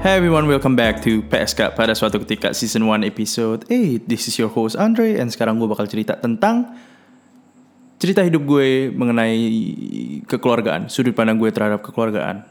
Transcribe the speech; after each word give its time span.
Hey 0.00 0.16
everyone, 0.16 0.48
welcome 0.48 0.80
back 0.80 1.04
to 1.04 1.20
PSK 1.28 1.76
pada 1.76 1.92
suatu 1.92 2.16
ketika 2.24 2.56
season 2.56 2.88
1 2.88 3.04
episode 3.04 3.68
8 3.68 4.08
This 4.08 4.32
is 4.32 4.40
your 4.40 4.48
host 4.48 4.72
Andre 4.80 5.20
and 5.20 5.28
sekarang 5.28 5.60
gue 5.60 5.68
bakal 5.68 5.84
cerita 5.84 6.16
tentang 6.16 6.72
cerita 8.00 8.24
hidup 8.24 8.48
gue 8.48 8.88
mengenai 8.96 9.36
kekeluargaan, 10.24 10.88
sudut 10.88 11.12
pandang 11.12 11.36
gue 11.36 11.52
terhadap 11.52 11.84
kekeluargaan. 11.84 12.48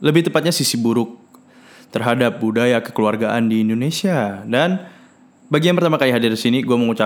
Lebih 0.00 0.32
tepatnya 0.32 0.48
sisi 0.48 0.80
buruk 0.80 1.12
terhadap 1.92 2.40
budaya 2.40 2.80
kekeluargaan 2.80 3.52
di 3.52 3.68
Indonesia. 3.68 4.40
Dan 4.48 4.80
bagi 5.52 5.68
yang 5.68 5.76
pertama 5.76 6.00
kali 6.00 6.08
hadir 6.08 6.32
di 6.32 6.40
sini, 6.40 6.64
gue 6.64 6.72
mau 6.72 6.96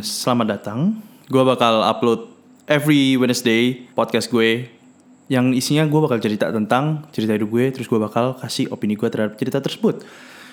selamat 0.00 0.46
datang. 0.48 0.96
Gue 1.28 1.44
bakal 1.44 1.84
upload 1.84 2.32
every 2.72 3.20
Wednesday 3.20 3.84
podcast 3.92 4.32
gue 4.32 4.64
yang 5.26 5.50
isinya 5.50 5.82
gue 5.86 6.00
bakal 6.00 6.22
cerita 6.22 6.54
tentang 6.54 7.02
cerita 7.10 7.34
hidup 7.34 7.50
gue 7.50 7.74
terus 7.74 7.90
gue 7.90 7.98
bakal 7.98 8.38
kasih 8.38 8.70
opini 8.70 8.94
gue 8.94 9.10
terhadap 9.10 9.34
cerita 9.34 9.58
tersebut. 9.58 10.06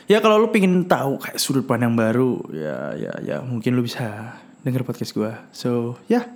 Ya 0.10 0.20
kalau 0.20 0.36
lu 0.42 0.52
pengen 0.52 0.84
tahu 0.90 1.22
kayak 1.22 1.40
sudut 1.40 1.64
pandang 1.64 1.96
baru 1.96 2.42
ya 2.52 2.78
ya 2.98 3.14
ya 3.24 3.38
mungkin 3.40 3.78
lu 3.78 3.86
bisa 3.86 4.36
denger 4.66 4.84
podcast 4.84 5.16
gue 5.16 5.32
so 5.56 5.96
ya 6.12 6.28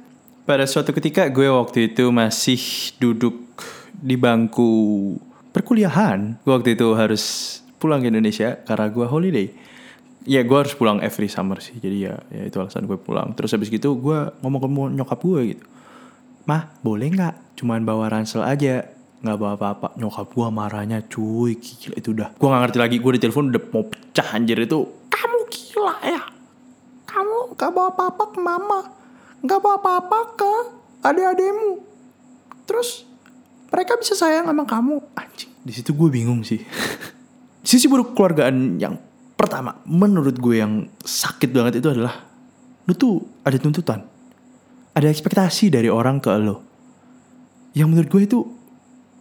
pada 0.47 0.63
suatu 0.63 0.95
ketika 0.95 1.27
gue 1.27 1.51
waktu 1.51 1.91
itu 1.91 2.07
masih 2.13 2.59
duduk 3.01 3.35
di 3.97 4.15
bangku 4.15 5.17
perkuliahan 5.51 6.39
gue 6.45 6.53
waktu 6.53 6.79
itu 6.79 6.87
harus 6.95 7.23
pulang 7.81 7.99
ke 7.99 8.07
Indonesia 8.13 8.61
karena 8.63 8.87
gue 8.87 9.05
holiday. 9.09 9.47
Ya 10.27 10.43
gue 10.43 10.57
harus 10.59 10.75
pulang 10.75 10.99
every 10.99 11.31
summer 11.31 11.57
sih 11.63 11.79
jadi 11.79 11.97
ya 12.11 12.15
ya 12.29 12.43
itu 12.47 12.55
alasan 12.61 12.85
gue 12.85 12.99
pulang. 13.01 13.33
Terus 13.33 13.51
habis 13.57 13.73
gitu 13.73 13.97
gue 13.97 14.31
ngomong 14.45 14.61
ke 14.61 14.69
nyokap 14.95 15.19
gue 15.25 15.41
gitu 15.55 15.65
mah 16.47 16.79
boleh 16.81 17.11
nggak? 17.11 17.59
Cuman 17.59 17.83
bawa 17.83 18.07
ransel 18.07 18.41
aja. 18.41 18.87
Nggak 19.19 19.37
bawa 19.37 19.53
apa-apa. 19.59 19.87
Nyokap 19.99 20.31
gua 20.31 20.47
marahnya 20.47 21.03
cuy. 21.05 21.59
Gila 21.59 21.95
itu 21.99 22.15
udah. 22.15 22.33
Gua 22.39 22.47
nggak 22.55 22.61
ngerti 22.63 22.77
lagi. 22.79 22.95
Gua 23.03 23.11
di 23.13 23.21
telepon 23.21 23.51
udah 23.51 23.63
mau 23.75 23.83
pecah 23.83 24.27
anjir. 24.31 24.57
Itu 24.63 24.87
kamu 25.11 25.37
gila 25.51 25.95
ya. 26.07 26.21
Kamu 27.03 27.53
nggak 27.53 27.71
bawa 27.75 27.89
apa-apa 27.91 28.23
ke 28.31 28.39
mama. 28.39 28.79
Nggak 29.43 29.59
bawa 29.59 29.75
apa-apa 29.83 30.19
ke 30.39 30.51
adik-adikmu. 31.03 31.83
Terus 32.63 33.03
mereka 33.67 33.99
bisa 33.99 34.15
sayang 34.15 34.47
sama 34.47 34.63
kamu. 34.63 35.03
Anjing. 35.19 35.51
Di 35.67 35.73
situ 35.75 35.91
gue 35.91 36.09
bingung 36.09 36.47
sih. 36.47 36.63
Sisi 37.67 37.91
buruk 37.91 38.15
keluargaan 38.15 38.79
yang 38.79 38.95
pertama 39.35 39.77
menurut 39.85 40.33
gue 40.39 40.55
yang 40.57 40.89
sakit 41.03 41.53
banget 41.53 41.83
itu 41.83 41.93
adalah 41.93 42.25
lu 42.89 42.93
tuh 42.97 43.21
ada 43.45 43.59
tuntutan 43.61 44.01
ada 44.97 45.07
ekspektasi 45.13 45.69
dari 45.69 45.93
orang 45.93 46.17
ke 46.17 46.33
lo. 46.41 46.65
Yang 47.77 47.87
menurut 47.93 48.09
gue 48.09 48.21
itu 48.25 48.39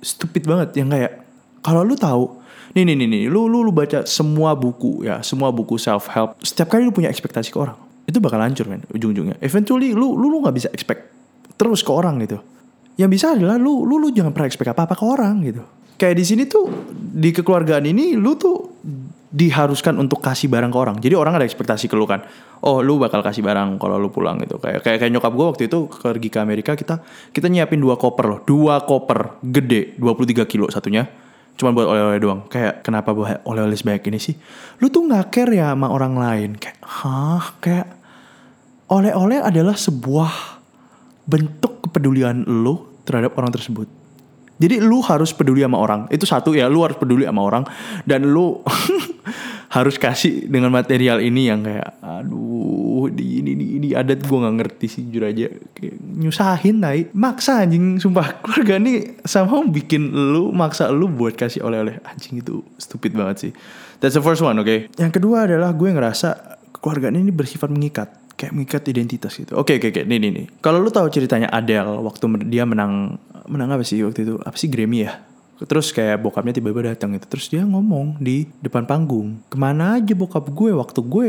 stupid 0.01 0.49
banget 0.49 0.81
yang 0.81 0.89
kayak 0.89 1.21
kalau 1.61 1.85
lu 1.85 1.93
tahu 1.93 2.41
nih 2.73 2.89
nih 2.89 2.97
nih 2.97 3.09
nih 3.09 3.23
lu 3.29 3.45
lu 3.49 3.61
lu 3.61 3.73
baca 3.73 4.09
semua 4.09 4.57
buku 4.57 5.05
ya 5.05 5.21
semua 5.21 5.53
buku 5.53 5.77
self 5.81 6.09
help 6.13 6.37
setiap 6.41 6.73
kali 6.73 6.85
lu 6.85 6.93
punya 6.93 7.09
ekspektasi 7.09 7.49
ke 7.49 7.59
orang 7.61 7.77
itu 8.07 8.23
bakal 8.23 8.39
hancur 8.39 8.71
kan 8.71 8.81
ujung-ujungnya. 8.95 9.37
Eventually 9.43 9.91
lu 9.91 10.15
lu 10.15 10.31
lu 10.31 10.39
nggak 10.41 10.57
bisa 10.57 10.69
expect 10.71 11.11
terus 11.59 11.83
ke 11.83 11.91
orang 11.91 12.23
gitu. 12.23 12.39
Yang 12.97 13.11
bisa 13.19 13.27
adalah 13.35 13.59
lu 13.59 13.83
lu 13.83 13.99
lu 13.99 14.09
jangan 14.15 14.31
pernah 14.31 14.49
expect 14.49 14.71
apa 14.73 14.87
apa 14.87 14.95
ke 14.95 15.05
orang 15.05 15.43
gitu. 15.43 15.63
Kayak 15.99 16.17
di 16.23 16.25
sini 16.25 16.43
tuh 16.47 16.71
di 16.95 17.35
kekeluargaan 17.35 17.85
ini 17.91 18.15
lu 18.15 18.39
tuh 18.39 18.66
diharuskan 19.37 20.01
untuk 20.01 20.25
kasih 20.25 20.49
barang 20.49 20.73
ke 20.73 20.79
orang. 20.81 20.97
Jadi 20.97 21.13
orang 21.13 21.37
ada 21.37 21.45
ekspektasi 21.45 21.93
ke 21.93 21.97
lu 21.99 22.09
kan. 22.09 22.25
Oh, 22.65 22.81
lu 22.81 22.97
bakal 22.97 23.21
kasih 23.21 23.45
barang 23.45 23.77
kalau 23.77 24.01
lu 24.01 24.09
pulang 24.09 24.41
gitu. 24.41 24.57
Kayak 24.57 24.81
kayak, 24.81 24.99
kayak 25.05 25.13
nyokap 25.13 25.33
gue 25.37 25.47
waktu 25.53 25.63
itu 25.69 25.79
pergi 25.93 26.29
ke 26.33 26.39
Amerika 26.41 26.73
kita 26.73 27.05
kita 27.37 27.53
nyiapin 27.53 27.77
dua 27.77 28.01
koper 28.01 28.25
loh. 28.25 28.41
Dua 28.49 28.81
koper 28.81 29.45
gede 29.45 30.01
23 30.01 30.49
kilo 30.49 30.73
satunya. 30.73 31.05
Cuman 31.61 31.77
buat 31.77 31.85
oleh-oleh 31.85 32.17
doang. 32.17 32.49
Kayak 32.49 32.81
kenapa 32.81 33.13
buat 33.13 33.45
oleh-oleh 33.45 33.77
sebanyak 33.77 34.09
ini 34.09 34.19
sih? 34.21 34.35
Lu 34.81 34.89
tuh 34.89 35.05
nggak 35.05 35.29
care 35.29 35.53
ya 35.53 35.77
sama 35.77 35.93
orang 35.93 36.17
lain. 36.17 36.51
Kayak 36.57 36.81
hah? 36.81 37.45
Kayak 37.61 37.93
oleh-oleh 38.89 39.45
adalah 39.45 39.77
sebuah 39.77 40.33
bentuk 41.29 41.85
kepedulian 41.85 42.41
lu 42.49 43.05
terhadap 43.05 43.37
orang 43.37 43.53
tersebut. 43.53 43.85
Jadi 44.57 44.81
lu 44.81 45.05
harus 45.05 45.37
peduli 45.37 45.61
sama 45.61 45.77
orang. 45.77 46.09
Itu 46.09 46.25
satu 46.25 46.57
ya, 46.57 46.73
lu 46.73 46.81
harus 46.81 46.97
peduli 46.97 47.29
sama 47.29 47.45
orang 47.45 47.69
dan 48.09 48.25
lu 48.25 48.65
harus 49.77 50.01
kasih 50.01 50.49
dengan 50.49 50.73
material 50.73 51.21
ini 51.21 51.53
yang 51.53 51.61
kayak 51.61 52.01
aduh 52.01 53.13
di 53.13 53.45
ini 53.45 53.53
ini, 53.53 53.65
ini 53.77 53.89
adat 53.93 54.25
gue 54.25 54.39
nggak 54.41 54.57
ngerti 54.57 54.87
sih 54.89 55.01
jujur 55.05 55.29
aja 55.29 55.53
kayak 55.77 55.97
nyusahin 56.01 56.81
naik 56.81 57.13
maksa 57.13 57.61
anjing 57.61 58.01
sumpah 58.01 58.33
keluarga 58.43 58.81
ini 58.81 59.21
sama 59.29 59.61
bikin 59.69 60.17
lu 60.17 60.49
maksa 60.57 60.89
lu 60.89 61.13
buat 61.13 61.37
kasih 61.37 61.61
oleh-oleh 61.61 62.01
anjing 62.09 62.41
itu 62.41 62.65
stupid 62.81 63.13
banget 63.13 63.37
sih 63.37 63.53
that's 64.01 64.17
the 64.17 64.25
first 64.25 64.41
one 64.41 64.57
oke 64.57 64.65
okay? 64.65 64.89
yang 64.97 65.13
kedua 65.13 65.45
adalah 65.45 65.77
gue 65.77 65.93
ngerasa 65.93 66.57
keluarga 66.81 67.13
ini 67.13 67.29
bersifat 67.29 67.69
mengikat 67.69 68.09
kayak 68.37 68.53
mengikat 68.53 68.85
identitas 68.93 69.33
gitu. 69.33 69.57
Oke 69.57 69.81
okay, 69.81 69.89
oke 69.89 69.97
okay, 69.97 70.05
oke. 70.05 70.13
Nih 70.13 70.21
nih 70.21 70.31
nih. 70.31 70.47
Kalau 70.61 70.79
lu 70.85 70.93
tahu 70.93 71.09
ceritanya 71.09 71.49
Adele 71.49 72.05
waktu 72.05 72.29
dia 72.53 72.69
menang 72.69 73.17
menang 73.49 73.73
apa 73.73 73.81
sih 73.81 74.05
waktu 74.05 74.29
itu? 74.29 74.37
Apa 74.45 74.55
sih 74.61 74.69
Grammy 74.69 75.09
ya? 75.09 75.25
Terus 75.65 75.89
kayak 75.89 76.21
bokapnya 76.21 76.53
tiba-tiba 76.53 76.93
datang 76.93 77.17
gitu. 77.17 77.25
Terus 77.33 77.49
dia 77.49 77.65
ngomong 77.65 78.21
di 78.21 78.45
depan 78.61 78.85
panggung. 78.85 79.41
Ke 79.49 79.57
mana 79.57 79.97
aja 79.97 80.13
bokap 80.13 80.53
gue 80.53 80.77
waktu 80.77 81.01
gue 81.01 81.29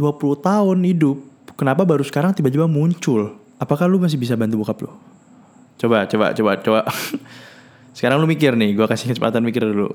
20 0.00 0.40
tahun 0.40 0.78
hidup. 0.80 1.20
Kenapa 1.60 1.84
baru 1.84 2.00
sekarang 2.00 2.32
tiba-tiba 2.32 2.64
muncul? 2.64 3.36
Apakah 3.60 3.84
lu 3.84 4.00
masih 4.00 4.16
bisa 4.16 4.32
bantu 4.32 4.64
bokap 4.64 4.78
lu? 4.80 4.90
Coba, 5.76 6.08
coba, 6.08 6.32
coba, 6.32 6.52
coba. 6.56 6.80
sekarang 7.96 8.16
lu 8.16 8.24
mikir 8.24 8.56
nih. 8.56 8.72
Gue 8.72 8.88
kasih 8.88 9.12
kesempatan 9.12 9.44
mikir 9.44 9.60
dulu. 9.60 9.92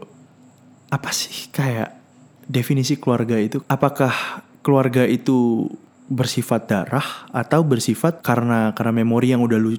Apa 0.94 1.09
sih 1.09 1.50
kayak 1.50 1.97
definisi 2.46 3.02
keluarga 3.02 3.42
itu? 3.42 3.66
Apakah 3.66 4.46
keluarga 4.62 5.09
itu 5.09 5.66
bersifat 6.06 6.70
darah 6.70 7.26
atau 7.34 7.66
bersifat 7.66 8.22
karena 8.22 8.78
karena 8.78 9.02
memori 9.02 9.34
yang 9.34 9.42
udah 9.42 9.58
lu 9.58 9.74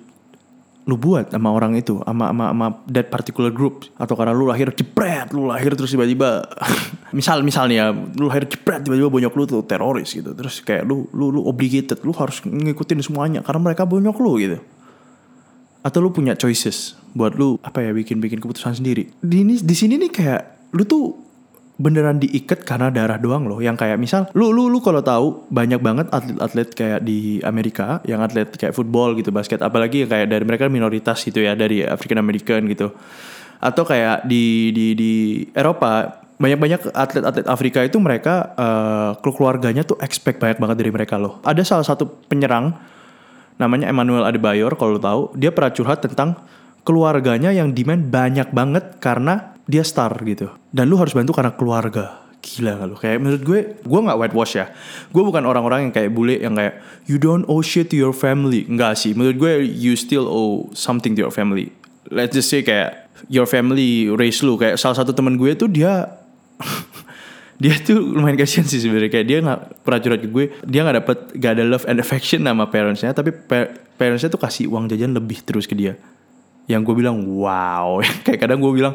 lu 0.87 0.95
buat 0.95 1.35
sama 1.35 1.51
orang 1.51 1.75
itu 1.75 1.99
sama 2.07 2.31
sama, 2.31 2.55
sama 2.55 2.67
that 2.87 3.11
particular 3.11 3.51
group. 3.51 3.91
Atau 3.99 4.15
karena 4.15 4.31
lu 4.31 4.47
lahir 4.47 4.71
jepret 4.71 5.35
lu 5.35 5.51
lahir 5.51 5.75
terus 5.75 5.91
tiba-tiba 5.91 6.47
misal 7.19 7.43
misalnya 7.43 7.91
lu 7.91 8.31
lahir 8.31 8.47
jepret 8.47 8.87
tiba-tiba 8.87 9.11
bonyok 9.11 9.35
lu 9.35 9.45
tuh 9.51 9.67
teroris 9.67 10.15
gitu. 10.15 10.31
Terus 10.31 10.63
kayak 10.63 10.87
lu 10.87 11.11
lu 11.11 11.35
lu 11.35 11.43
obligated 11.43 12.07
lu 12.07 12.15
harus 12.15 12.39
ngikutin 12.47 13.03
semuanya 13.03 13.43
karena 13.43 13.61
mereka 13.67 13.83
bonyok 13.83 14.17
lu 14.23 14.33
gitu. 14.39 14.59
Atau 15.83 15.99
lu 16.03 16.15
punya 16.15 16.39
choices 16.39 16.95
buat 17.19 17.35
lu 17.35 17.59
apa 17.67 17.83
ya 17.83 17.91
bikin 17.91 18.23
bikin 18.23 18.39
keputusan 18.39 18.79
sendiri. 18.79 19.11
Di 19.19 19.43
ini 19.43 19.59
di 19.59 19.75
sini 19.75 19.99
nih 19.99 20.11
kayak 20.15 20.43
lu 20.71 20.87
tuh 20.87 21.26
beneran 21.77 22.17
diikat 22.17 22.65
karena 22.65 22.89
darah 22.89 23.21
doang 23.21 23.45
loh. 23.45 23.61
Yang 23.61 23.85
kayak 23.85 23.99
misal 24.01 24.29
lu 24.33 24.49
lu 24.53 24.73
lu 24.73 24.81
kalau 24.81 25.05
tahu 25.05 25.45
banyak 25.53 25.81
banget 25.81 26.09
atlet-atlet 26.09 26.69
kayak 26.73 27.01
di 27.05 27.41
Amerika 27.45 28.01
yang 28.09 28.25
atlet 28.25 28.49
kayak 28.49 28.73
football 28.73 29.13
gitu 29.13 29.29
basket 29.29 29.61
apalagi 29.61 30.09
kayak 30.09 30.33
dari 30.33 30.45
mereka 30.49 30.73
minoritas 30.73 31.21
gitu 31.21 31.45
ya 31.45 31.53
dari 31.53 31.85
African 31.85 32.21
American 32.21 32.65
gitu. 32.73 32.97
Atau 33.61 33.85
kayak 33.85 34.25
di 34.25 34.73
di 34.73 34.87
di 34.97 35.13
Eropa 35.53 36.25
banyak-banyak 36.37 36.93
atlet-atlet 36.93 37.47
Afrika 37.49 37.81
itu 37.81 37.97
mereka 37.97 38.53
uh, 38.57 39.11
keluarganya 39.25 39.85
tuh 39.89 39.97
expect 40.05 40.37
banyak 40.37 40.61
banget 40.61 40.77
dari 40.81 40.93
mereka 40.93 41.17
loh. 41.17 41.41
Ada 41.45 41.65
salah 41.65 41.87
satu 41.89 42.09
penyerang 42.29 42.77
namanya 43.57 43.89
Emmanuel 43.89 44.29
Adebayor 44.29 44.77
kalau 44.77 45.01
tahu 45.01 45.33
dia 45.33 45.49
pernah 45.49 45.73
curhat 45.73 46.05
tentang 46.05 46.37
keluarganya 46.85 47.51
yang 47.57 47.73
demand 47.73 48.13
banyak 48.13 48.53
banget 48.53 49.01
karena 49.01 49.56
dia 49.67 49.83
star 49.83 50.15
gitu. 50.23 50.49
Dan 50.71 50.87
lu 50.87 50.97
harus 50.97 51.13
bantu 51.13 51.35
karena 51.35 51.53
keluarga. 51.55 52.27
Gila 52.39 52.79
gak 52.79 52.87
lu? 52.87 52.97
Kayak 52.97 53.19
menurut 53.19 53.43
gue 53.43 53.61
gue 53.83 54.01
nggak 54.07 54.19
whitewash 54.23 54.55
ya. 54.55 54.71
Gue 55.11 55.27
bukan 55.27 55.43
orang-orang 55.43 55.91
yang 55.91 55.93
kayak 55.93 56.11
bule 56.15 56.39
yang 56.39 56.55
kayak 56.55 56.79
you 57.11 57.19
don't 57.19 57.43
owe 57.51 57.61
shit 57.61 57.91
to 57.91 57.99
your 57.99 58.15
family. 58.15 58.63
Enggak 58.71 58.95
sih. 58.95 59.13
Menurut 59.19 59.37
gue 59.37 59.53
you 59.67 59.99
still 59.99 60.31
owe 60.31 60.71
something 60.71 61.19
to 61.19 61.27
your 61.27 61.35
family. 61.35 61.75
Let's 62.07 62.39
just 62.39 62.47
say 62.47 62.63
kayak 62.63 63.11
your 63.27 63.51
family 63.51 64.07
raise 64.15 64.39
lu. 64.47 64.55
Kayak 64.55 64.79
salah 64.79 65.03
satu 65.03 65.11
teman 65.11 65.35
gue 65.35 65.59
tuh 65.59 65.67
dia 65.67 66.07
dia 67.63 67.75
tuh 67.83 67.99
lumayan 68.15 68.39
kasihan 68.39 68.63
sih 68.63 68.79
sebenarnya. 68.79 69.11
Kayak 69.11 69.27
dia 69.27 69.39
nggak 69.43 69.61
pernah 69.83 69.99
curhat 69.99 70.21
ke 70.23 70.29
gue. 70.31 70.45
Dia 70.63 70.81
nggak 70.87 70.97
dapet 71.03 71.19
gak 71.43 71.53
ada 71.59 71.65
love 71.67 71.87
and 71.91 71.99
affection 71.99 72.47
sama 72.47 72.71
parentsnya. 72.71 73.11
Tapi 73.11 73.35
parentsnya 73.99 74.31
tuh 74.31 74.39
kasih 74.39 74.71
uang 74.71 74.87
jajan 74.87 75.11
lebih 75.11 75.43
terus 75.43 75.67
ke 75.67 75.75
dia. 75.75 75.99
Yang 76.71 76.83
gue 76.87 76.95
bilang 77.03 77.27
wow. 77.27 77.99
Kayak 78.27 78.47
kadang 78.47 78.63
gue 78.63 78.71
bilang 78.71 78.95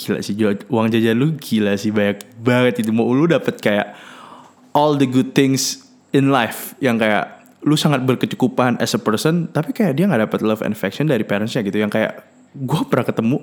gila 0.00 0.24
sih 0.24 0.32
uang 0.72 0.88
jajan 0.88 1.16
lu 1.20 1.36
gila 1.36 1.76
sih 1.76 1.92
banyak 1.92 2.24
banget 2.40 2.80
itu. 2.80 2.90
Mau 2.96 3.12
lu 3.12 3.28
dapet 3.28 3.60
kayak 3.60 3.92
all 4.72 4.96
the 4.96 5.04
good 5.04 5.36
things 5.36 5.84
in 6.16 6.32
life 6.32 6.72
yang 6.80 6.96
kayak 6.96 7.44
lu 7.60 7.76
sangat 7.76 8.00
berkecukupan 8.08 8.80
as 8.80 8.96
a 8.96 9.00
person 9.00 9.52
tapi 9.52 9.76
kayak 9.76 9.92
dia 9.92 10.08
nggak 10.08 10.32
dapet 10.32 10.40
love 10.40 10.64
and 10.64 10.72
affection 10.72 11.04
dari 11.04 11.22
parentsnya 11.22 11.60
gitu. 11.60 11.76
Yang 11.76 12.00
kayak 12.00 12.12
gue 12.56 12.80
pernah 12.88 13.06
ketemu 13.06 13.38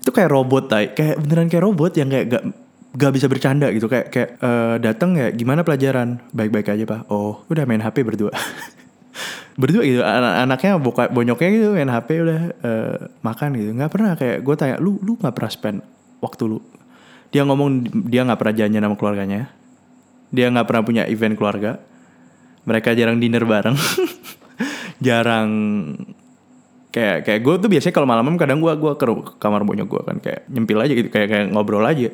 itu 0.00 0.10
kayak 0.14 0.30
robot 0.30 0.64
tay 0.70 0.94
kayak 0.94 1.18
beneran 1.18 1.50
kayak 1.50 1.64
robot 1.66 1.92
yang 1.98 2.08
kayak 2.08 2.26
gak 2.30 2.44
gak 2.96 3.12
bisa 3.12 3.26
bercanda 3.26 3.66
gitu. 3.74 3.90
Kayak 3.90 4.06
kayak 4.14 4.30
uh, 4.38 4.76
datang 4.78 5.18
ya 5.18 5.34
gimana 5.34 5.66
pelajaran? 5.66 6.22
Baik-baik 6.30 6.70
aja 6.70 6.84
pak. 6.86 7.00
Oh 7.10 7.42
udah 7.50 7.66
main 7.66 7.82
hp 7.82 7.96
berdua. 8.06 8.32
Berdua 9.56 9.80
gitu 9.88 10.04
anak-anaknya 10.04 10.76
bonyoknya 11.08 11.48
gitu 11.48 11.72
main 11.72 11.88
HP 11.88 12.08
udah 12.20 12.40
uh, 12.60 12.96
makan 13.24 13.56
gitu. 13.56 13.72
Nggak 13.72 13.88
pernah 13.88 14.12
kayak 14.12 14.44
gue 14.44 14.54
tanya 14.60 14.76
lu 14.76 15.00
lu 15.00 15.16
nggak 15.16 15.32
pernah 15.32 15.48
spend 15.48 15.78
waktu 16.26 16.42
lu. 16.50 16.58
Dia 17.30 17.46
ngomong 17.46 17.86
dia 18.10 18.26
nggak 18.26 18.38
pernah 18.38 18.54
janjian 18.58 18.82
sama 18.82 18.96
keluarganya. 18.98 19.50
Dia 20.34 20.50
nggak 20.50 20.66
pernah 20.66 20.82
punya 20.82 21.02
event 21.06 21.38
keluarga. 21.38 21.78
Mereka 22.66 22.98
jarang 22.98 23.22
dinner 23.22 23.46
bareng. 23.46 23.78
Jarang 24.96 25.50
kayak 26.88 27.28
kayak 27.28 27.40
gue 27.44 27.54
tuh 27.60 27.68
biasanya 27.68 27.92
kalau 27.92 28.08
malam 28.08 28.40
kadang 28.40 28.64
gue 28.64 28.72
gua 28.80 28.96
ke 28.96 29.04
kamar 29.36 29.62
bonyok 29.62 29.88
gue 29.92 30.02
kan. 30.02 30.16
Kayak 30.18 30.40
nyempil 30.48 30.78
aja 30.80 30.92
gitu 30.96 31.08
kayak 31.12 31.28
kayak 31.28 31.46
ngobrol 31.52 31.84
aja. 31.84 32.08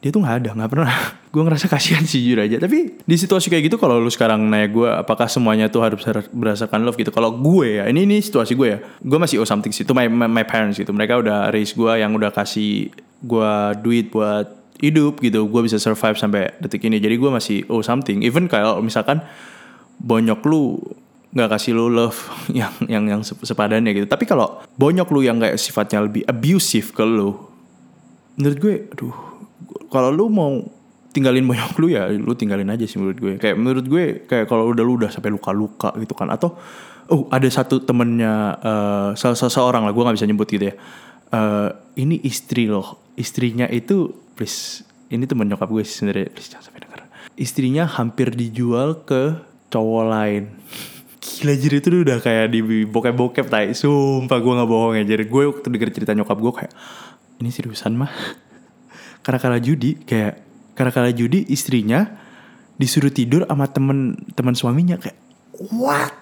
Dia 0.00 0.08
tuh 0.08 0.24
nggak 0.24 0.36
ada 0.44 0.50
nggak 0.56 0.70
pernah. 0.72 0.88
Gue 1.32 1.46
ngerasa 1.46 1.68
kasihan 1.68 2.02
sih 2.08 2.24
jujur 2.24 2.40
aja. 2.40 2.56
Tapi 2.56 3.04
di 3.04 3.16
situasi 3.20 3.52
kayak 3.52 3.68
gitu 3.70 3.76
kalau 3.76 4.00
lu 4.00 4.08
sekarang 4.08 4.48
nanya 4.48 4.66
gue 4.66 4.88
apakah 4.88 5.28
semuanya 5.28 5.68
tuh 5.68 5.84
harus 5.84 6.00
berasakan 6.32 6.82
love 6.82 6.96
gitu? 6.96 7.12
Kalau 7.12 7.36
gue 7.36 7.78
ya 7.78 7.84
ini 7.86 8.08
ini 8.08 8.16
situasi 8.18 8.56
gue 8.56 8.66
ya. 8.66 8.78
Gue 8.98 9.18
masih 9.20 9.44
oh 9.44 9.46
something 9.46 9.70
sih. 9.70 9.84
Itu 9.84 9.92
my, 9.92 10.08
my, 10.08 10.26
my 10.26 10.44
parents 10.48 10.80
gitu. 10.80 10.90
Mereka 10.90 11.20
udah 11.20 11.52
raise 11.52 11.76
gue 11.76 11.92
yang 12.00 12.16
udah 12.16 12.32
kasih 12.32 12.90
gue 13.20 13.52
duit 13.84 14.08
buat 14.08 14.48
hidup 14.80 15.20
gitu 15.20 15.44
gue 15.44 15.60
bisa 15.64 15.76
survive 15.76 16.16
sampai 16.16 16.56
detik 16.56 16.80
ini 16.88 16.96
jadi 16.96 17.20
gue 17.20 17.30
masih 17.30 17.68
oh 17.68 17.84
something 17.84 18.24
even 18.24 18.48
kalau 18.48 18.80
misalkan 18.80 19.20
bonyok 20.00 20.40
lu 20.48 20.80
nggak 21.30 21.48
kasih 21.56 21.78
lu 21.78 21.86
love 21.86 22.18
yang 22.58 22.72
yang 22.90 23.04
yang 23.06 23.20
sepadannya 23.22 23.94
gitu. 23.94 24.06
Tapi 24.10 24.26
kalau 24.26 24.58
bonyok 24.74 25.08
lu 25.14 25.20
yang 25.22 25.38
kayak 25.38 25.56
sifatnya 25.60 26.02
lebih 26.02 26.26
abusive 26.26 26.90
ke 26.90 27.04
lu, 27.06 27.38
menurut 28.34 28.58
gue, 28.58 28.74
aduh, 28.90 29.16
kalau 29.90 30.10
lu 30.10 30.26
mau 30.26 30.58
tinggalin 31.14 31.46
bonyok 31.46 31.74
lu 31.78 31.86
ya, 31.94 32.10
lu 32.10 32.34
tinggalin 32.34 32.70
aja 32.70 32.82
sih 32.86 32.98
menurut 32.98 33.18
gue. 33.18 33.32
Kayak 33.38 33.56
menurut 33.58 33.86
gue 33.86 34.04
kayak 34.26 34.50
kalau 34.50 34.70
udah 34.70 34.82
lu 34.82 34.98
udah 34.98 35.10
sampai 35.10 35.30
luka-luka 35.30 35.94
gitu 36.02 36.14
kan, 36.18 36.34
atau 36.34 36.58
oh 37.10 37.26
ada 37.30 37.46
satu 37.46 37.82
temennya 37.82 38.58
uh, 38.58 39.08
salah 39.14 39.38
seseorang 39.38 39.86
lah, 39.86 39.94
gue 39.94 40.02
nggak 40.02 40.16
bisa 40.18 40.26
nyebut 40.26 40.50
gitu 40.50 40.66
ya. 40.70 40.74
Uh, 41.30 41.70
ini 41.94 42.18
istri 42.26 42.66
loh, 42.66 42.98
istrinya 43.14 43.70
itu 43.70 44.10
please, 44.34 44.82
ini 45.14 45.26
temen 45.30 45.46
nyokap 45.46 45.70
gue 45.70 45.86
sebenarnya, 45.86 46.26
please 46.34 46.50
jangan 46.50 46.66
sampai 46.66 46.82
denger. 46.82 47.00
Istrinya 47.38 47.86
hampir 47.86 48.34
dijual 48.34 49.06
ke 49.06 49.38
cowok 49.70 50.04
lain 50.10 50.44
Gila 51.20 51.52
jadi 51.52 51.76
itu 51.84 51.88
udah 52.00 52.18
kayak 52.18 52.46
di 52.48 52.60
bokep-bokep 52.88 53.46
tai. 53.52 53.76
Sumpah 53.76 54.40
gue 54.40 54.52
gak 54.56 54.68
bohong 54.68 54.94
ya. 54.96 55.04
Jadi 55.04 55.28
gue 55.28 55.42
waktu 55.52 55.68
denger 55.68 55.90
cerita 55.92 56.12
nyokap 56.16 56.36
gue 56.40 56.52
kayak 56.64 56.72
ini 57.44 57.52
seriusan 57.52 57.92
mah. 57.92 58.08
Karena 59.24 59.36
kala 59.36 59.60
judi 59.60 60.00
kayak 60.00 60.48
karena 60.72 60.96
kala 60.96 61.12
judi 61.12 61.44
istrinya 61.52 62.08
disuruh 62.80 63.12
tidur 63.12 63.44
sama 63.44 63.68
temen 63.68 64.16
teman 64.32 64.56
suaminya 64.56 64.96
kayak 64.96 65.12
what? 65.76 66.16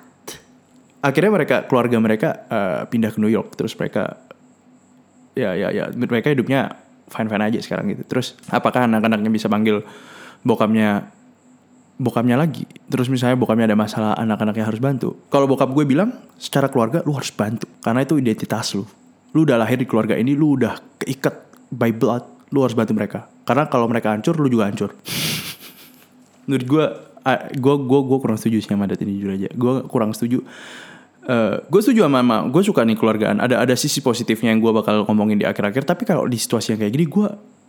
Akhirnya 0.98 1.30
mereka 1.30 1.62
keluarga 1.70 1.94
mereka 2.02 2.28
uh, 2.50 2.82
pindah 2.90 3.14
ke 3.14 3.22
New 3.22 3.30
York 3.30 3.54
terus 3.54 3.78
mereka 3.78 4.18
ya 5.38 5.54
ya 5.54 5.68
ya 5.70 5.84
mereka 5.94 6.34
hidupnya 6.34 6.74
fine 7.06 7.30
fine 7.30 7.44
aja 7.46 7.58
sekarang 7.62 7.94
gitu. 7.94 8.02
Terus 8.10 8.34
apakah 8.50 8.90
anak-anaknya 8.90 9.30
bisa 9.30 9.46
panggil 9.46 9.86
bokapnya 10.42 11.06
bokapnya 11.98 12.34
lagi. 12.34 12.66
Terus 12.90 13.06
misalnya 13.06 13.38
bokapnya 13.38 13.70
ada 13.70 13.78
masalah 13.78 14.12
anak-anaknya 14.18 14.64
harus 14.66 14.82
bantu. 14.82 15.14
Kalau 15.30 15.46
bokap 15.46 15.70
gue 15.70 15.84
bilang 15.86 16.10
secara 16.38 16.66
keluarga 16.66 17.06
lu 17.06 17.14
harus 17.14 17.30
bantu 17.30 17.70
karena 17.82 18.02
itu 18.02 18.18
identitas 18.18 18.74
lu. 18.74 18.86
Lu 19.36 19.44
udah 19.44 19.60
lahir 19.60 19.76
di 19.76 19.84
keluarga 19.84 20.16
ini, 20.16 20.32
lu 20.32 20.56
udah 20.56 20.80
keikat 21.04 21.34
by 21.68 21.92
blood, 21.92 22.48
lu 22.48 22.64
harus 22.64 22.72
bantu 22.72 22.96
mereka. 22.96 23.28
Karena 23.44 23.68
kalau 23.68 23.84
mereka 23.84 24.16
hancur, 24.16 24.40
lu 24.40 24.48
juga 24.48 24.72
hancur. 24.72 24.96
Menurut 26.48 26.64
gue, 26.64 26.84
gue 27.60 27.74
gue 27.76 28.00
gue 28.08 28.18
kurang 28.24 28.40
setuju 28.40 28.64
sih 28.64 28.72
sama 28.72 28.88
adat 28.88 29.04
ini 29.04 29.20
jujur 29.20 29.36
aja. 29.36 29.48
Gue 29.52 29.84
kurang 29.84 30.16
setuju. 30.16 30.40
Uh, 31.28 31.60
gue 31.68 31.80
setuju 31.84 32.08
sama 32.08 32.24
mama, 32.24 32.48
gue 32.48 32.62
suka 32.64 32.80
nih 32.88 32.96
keluargaan. 32.96 33.36
Ada 33.44 33.60
ada 33.60 33.74
sisi 33.76 34.00
positifnya 34.00 34.48
yang 34.48 34.64
gue 34.64 34.72
bakal 34.72 35.04
ngomongin 35.04 35.36
di 35.36 35.44
akhir-akhir. 35.44 35.84
Tapi 35.84 36.08
kalau 36.08 36.24
di 36.24 36.40
situasi 36.40 36.72
yang 36.72 36.80
kayak 36.80 36.92
gini, 36.96 37.04
gue 37.04 37.28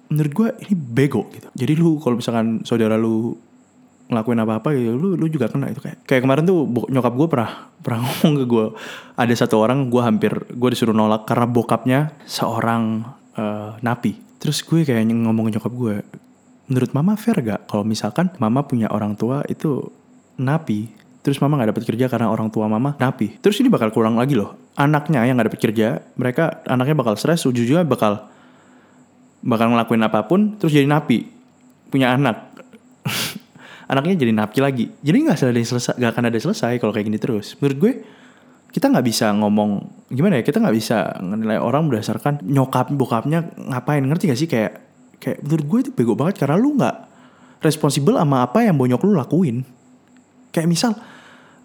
menurut 0.10 0.32
gue 0.32 0.48
ini 0.64 0.74
bego 0.80 1.28
gitu. 1.36 1.52
Jadi 1.52 1.74
lu 1.76 2.00
kalau 2.00 2.16
misalkan 2.16 2.64
saudara 2.64 2.96
lu 2.96 3.36
ngelakuin 4.10 4.42
apa-apa 4.42 4.74
gitu 4.74 4.98
lu 4.98 5.14
lu 5.14 5.30
juga 5.30 5.46
kena 5.46 5.70
itu 5.70 5.86
kayak 5.86 6.02
kayak 6.10 6.26
kemarin 6.26 6.42
tuh 6.42 6.66
nyokap 6.90 7.14
gue 7.14 7.28
pernah 7.30 7.70
pernah 7.86 8.00
ngomong 8.02 8.34
ke 8.42 8.46
gue 8.50 8.66
ada 9.14 9.34
satu 9.38 9.62
orang 9.62 9.86
gue 9.88 10.02
hampir 10.02 10.34
gue 10.50 10.70
disuruh 10.74 10.98
nolak 10.98 11.30
karena 11.30 11.46
bokapnya 11.46 12.00
seorang 12.26 13.06
uh, 13.38 13.78
napi 13.86 14.18
terus 14.42 14.66
gue 14.66 14.82
kayak 14.82 15.06
ngomong 15.06 15.54
ke 15.54 15.62
nyokap 15.62 15.74
gue 15.78 15.96
menurut 16.74 16.92
mama 16.98 17.14
fair 17.22 17.38
gak 17.46 17.70
kalau 17.70 17.86
misalkan 17.86 18.34
mama 18.42 18.66
punya 18.66 18.90
orang 18.90 19.14
tua 19.14 19.46
itu 19.46 19.94
napi 20.42 20.90
terus 21.30 21.38
mama 21.46 21.62
nggak 21.62 21.78
dapat 21.78 21.84
kerja 21.86 22.10
karena 22.10 22.34
orang 22.34 22.50
tua 22.50 22.66
mama 22.66 22.98
napi 22.98 23.38
terus 23.38 23.62
ini 23.62 23.70
bakal 23.70 23.94
kurang 23.94 24.18
lagi 24.18 24.34
loh. 24.34 24.74
Anaknya 24.74 25.22
yang 25.30 25.38
nggak 25.38 25.54
dapat 25.54 25.62
kerja 25.62 26.02
mereka 26.18 26.66
anaknya 26.66 26.98
bakal 26.98 27.14
stres 27.14 27.46
ujung-ujungnya 27.46 27.86
bakal 27.86 28.26
bakal 29.46 29.70
ngelakuin 29.70 30.02
apa 30.02 30.26
pun 30.26 30.58
terus 30.58 30.74
jadi 30.74 30.90
napi. 30.90 31.30
Punya 31.94 32.18
anak. 32.18 32.50
Anaknya 33.92 34.26
jadi 34.26 34.34
napi 34.34 34.58
lagi. 34.58 34.86
Jadi 35.06 35.18
nggak 35.22 35.38
ada 35.38 35.62
selesai 35.62 35.94
nggak 36.02 36.12
akan 36.18 36.26
ada 36.34 36.40
selesai 36.42 36.74
kalau 36.82 36.90
kayak 36.90 37.06
gini 37.06 37.22
terus. 37.22 37.54
Menurut 37.62 37.78
gue 37.78 37.94
kita 38.70 38.90
nggak 38.90 39.06
bisa 39.06 39.34
ngomong 39.34 39.82
gimana 40.14 40.42
ya 40.42 40.44
kita 40.46 40.62
nggak 40.62 40.76
bisa 40.78 41.18
menilai 41.22 41.58
orang 41.58 41.90
berdasarkan 41.90 42.42
nyokap 42.46 42.90
bokapnya 42.94 43.54
ngapain. 43.58 44.02
Ngerti 44.02 44.24
gak 44.30 44.40
sih? 44.40 44.50
Kayak 44.50 44.82
kayak 45.22 45.46
menurut 45.46 45.66
gue 45.66 45.80
itu 45.86 45.92
bego 45.94 46.14
banget 46.14 46.42
karena 46.42 46.56
lu 46.58 46.78
nggak 46.78 46.96
responsibel 47.60 48.16
sama 48.16 48.46
apa 48.46 48.66
yang 48.66 48.78
bonyok 48.78 49.02
lu 49.06 49.14
lakuin. 49.18 49.66
Kayak 50.54 50.68
misal 50.70 50.92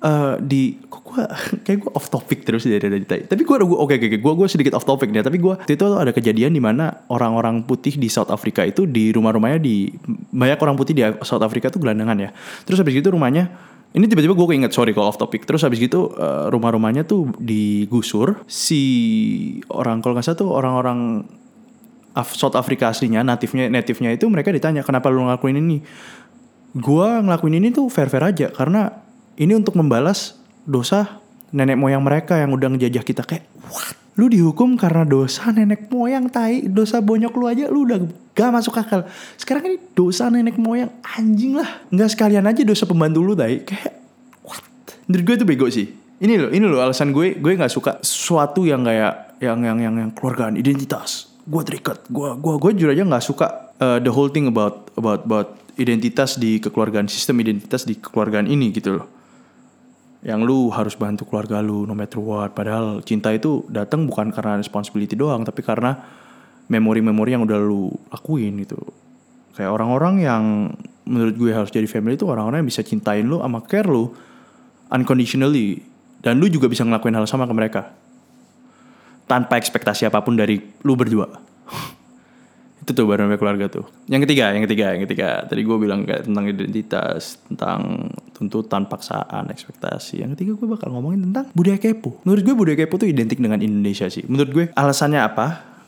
uh, 0.04 0.36
di 0.38 0.76
kok 0.84 1.02
gue 1.02 1.24
kayak 1.64 1.78
gue 1.88 1.92
off 1.96 2.12
topic 2.12 2.44
terus 2.44 2.68
dari 2.68 2.78
dari 2.78 3.06
tadi. 3.08 3.24
Tapi 3.24 3.42
gue 3.42 3.56
gue 3.56 3.78
oke 3.78 3.94
oke 3.96 4.18
gue 4.20 4.32
gue 4.36 4.48
sedikit 4.52 4.76
off 4.76 4.84
topic 4.84 5.08
nih. 5.08 5.24
Tapi 5.24 5.40
gue 5.40 5.54
itu 5.64 5.84
ada 5.96 6.12
kejadian 6.12 6.52
di 6.52 6.60
mana 6.60 7.08
orang-orang 7.08 7.64
putih 7.64 7.96
di 7.96 8.12
South 8.12 8.28
Africa 8.28 8.62
itu 8.62 8.84
di 8.84 9.10
rumah-rumahnya 9.10 9.58
di 9.58 9.88
banyak 10.30 10.58
orang 10.60 10.76
putih 10.76 10.94
di 10.94 11.02
South 11.24 11.42
Africa 11.42 11.72
itu 11.72 11.80
gelandangan 11.80 12.16
ya. 12.20 12.30
Terus 12.68 12.78
habis 12.84 12.94
itu 13.00 13.08
rumahnya 13.08 13.48
ini 13.94 14.10
tiba-tiba 14.10 14.34
gue 14.34 14.46
keinget 14.50 14.74
sorry 14.74 14.92
kalau 14.92 15.08
off 15.10 15.18
topic. 15.18 15.48
Terus 15.48 15.64
habis 15.64 15.80
gitu 15.80 16.12
uh, 16.14 16.52
rumah-rumahnya 16.52 17.08
tuh 17.08 17.32
digusur 17.40 18.44
si 18.44 18.82
orang 19.72 20.04
kalau 20.04 20.18
nggak 20.18 20.26
salah 20.26 20.38
tuh 20.38 20.50
orang-orang 20.52 21.00
South 22.14 22.54
Africa 22.54 22.94
aslinya, 22.94 23.26
natifnya, 23.26 23.66
natifnya 23.66 24.14
itu 24.14 24.30
mereka 24.30 24.54
ditanya 24.54 24.86
kenapa 24.86 25.10
lu 25.10 25.26
ngelakuin 25.26 25.58
ini. 25.58 25.82
Gua 26.74 27.22
ngelakuin 27.22 27.58
ini 27.58 27.74
tuh 27.74 27.90
fair-fair 27.90 28.34
aja 28.34 28.46
karena 28.54 29.03
ini 29.34 29.52
untuk 29.58 29.74
membalas 29.74 30.38
dosa 30.64 31.20
nenek 31.54 31.78
moyang 31.78 32.02
mereka 32.02 32.34
yang 32.38 32.50
udah 32.50 32.70
ngejajah 32.74 33.04
kita 33.06 33.22
kayak 33.22 33.46
what? 33.70 33.94
Lu 34.14 34.30
dihukum 34.30 34.78
karena 34.78 35.02
dosa 35.02 35.50
nenek 35.50 35.90
moyang 35.90 36.30
tai, 36.30 36.70
dosa 36.70 37.02
bonyok 37.02 37.34
lu 37.34 37.44
aja 37.50 37.64
lu 37.66 37.82
udah 37.82 37.98
gak 38.34 38.50
masuk 38.54 38.78
akal. 38.78 39.06
Sekarang 39.34 39.66
ini 39.66 39.78
dosa 39.94 40.30
nenek 40.30 40.54
moyang 40.54 40.90
anjing 41.02 41.58
lah. 41.58 41.82
Nggak 41.90 42.14
sekalian 42.14 42.46
aja 42.46 42.62
dosa 42.62 42.86
pembantu 42.86 43.26
lu 43.26 43.34
tai. 43.34 43.66
Kayak 43.66 43.98
what? 44.46 44.62
Menurut 45.10 45.24
gue 45.26 45.34
itu 45.42 45.46
bego 45.46 45.66
sih. 45.66 45.86
Ini 46.22 46.46
loh, 46.46 46.50
ini 46.54 46.62
loh 46.62 46.78
alasan 46.78 47.10
gue, 47.10 47.34
gue 47.42 47.52
nggak 47.58 47.74
suka 47.74 47.98
sesuatu 48.06 48.62
yang 48.62 48.86
kayak 48.86 49.42
yang 49.42 49.58
yang 49.66 49.78
yang 49.82 49.94
yang 49.98 50.10
keluargaan 50.14 50.54
identitas. 50.54 51.26
Gue 51.42 51.66
terikat, 51.66 52.06
gue 52.06 52.38
gue 52.38 52.54
gue 52.54 52.70
jujur 52.78 52.94
aja 52.94 53.02
nggak 53.02 53.24
suka 53.26 53.74
uh, 53.82 53.98
the 53.98 54.14
whole 54.14 54.30
thing 54.30 54.46
about 54.46 54.94
about 54.94 55.26
about 55.26 55.58
identitas 55.74 56.38
di 56.38 56.62
kekeluargaan 56.62 57.10
sistem 57.10 57.42
identitas 57.42 57.82
di 57.82 57.98
kekeluargaan 57.98 58.46
ini 58.46 58.70
gitu 58.70 59.02
loh 59.02 59.13
yang 60.24 60.40
lu 60.40 60.72
harus 60.72 60.96
bantu 60.96 61.28
keluarga 61.28 61.60
lu 61.60 61.84
no 61.84 61.92
matter 61.92 62.16
what. 62.16 62.56
Padahal 62.56 63.04
cinta 63.04 63.28
itu 63.30 63.60
datang 63.68 64.08
bukan 64.08 64.32
karena 64.32 64.56
responsibility 64.56 65.12
doang 65.12 65.44
tapi 65.44 65.60
karena 65.60 66.00
memori-memori 66.72 67.36
yang 67.36 67.44
udah 67.44 67.60
lu 67.60 67.92
lakuin 68.08 68.56
gitu. 68.64 68.80
Kayak 69.52 69.76
orang-orang 69.76 70.14
yang 70.24 70.44
menurut 71.04 71.36
gue 71.36 71.52
harus 71.52 71.68
jadi 71.68 71.84
family 71.84 72.16
itu 72.16 72.24
orang-orang 72.24 72.64
yang 72.64 72.68
bisa 72.72 72.80
cintain 72.80 73.28
lu 73.28 73.44
sama 73.44 73.60
care 73.68 73.84
lu 73.84 74.08
unconditionally. 74.88 75.84
Dan 76.24 76.40
lu 76.40 76.48
juga 76.48 76.72
bisa 76.72 76.88
ngelakuin 76.88 77.20
hal 77.20 77.28
sama 77.28 77.44
ke 77.44 77.52
mereka. 77.52 77.92
Tanpa 79.28 79.60
ekspektasi 79.60 80.08
apa 80.08 80.24
pun 80.24 80.40
dari 80.40 80.56
lu 80.84 80.96
berdua 80.96 81.28
itu 82.84 82.92
tuh 82.92 83.08
baru 83.08 83.24
namanya 83.24 83.40
keluarga 83.40 83.66
tuh. 83.72 83.88
Yang 84.12 84.28
ketiga 84.28 84.52
yang 84.52 84.62
ketiga 84.68 84.86
yang 84.92 85.02
ketiga. 85.08 85.28
Tadi 85.48 85.60
gue 85.64 85.76
bilang 85.80 86.04
kayak 86.04 86.28
tentang 86.28 86.44
identitas 86.44 87.40
tentang 87.48 87.80
tuntutan 88.36 88.84
paksaan 88.84 89.48
ekspektasi. 89.48 90.20
Yang 90.20 90.36
ketiga 90.36 90.52
gue 90.60 90.68
bakal 90.68 90.92
ngomongin 90.92 91.32
tentang 91.32 91.48
budaya 91.56 91.80
kepo. 91.80 92.20
Menurut 92.28 92.42
gue 92.44 92.54
budaya 92.54 92.76
kepo 92.84 93.00
tuh 93.00 93.08
identik 93.08 93.40
dengan 93.40 93.64
Indonesia 93.64 94.04
sih. 94.12 94.28
Menurut 94.28 94.50
gue 94.52 94.64
alasannya 94.76 95.16
apa? 95.24 95.46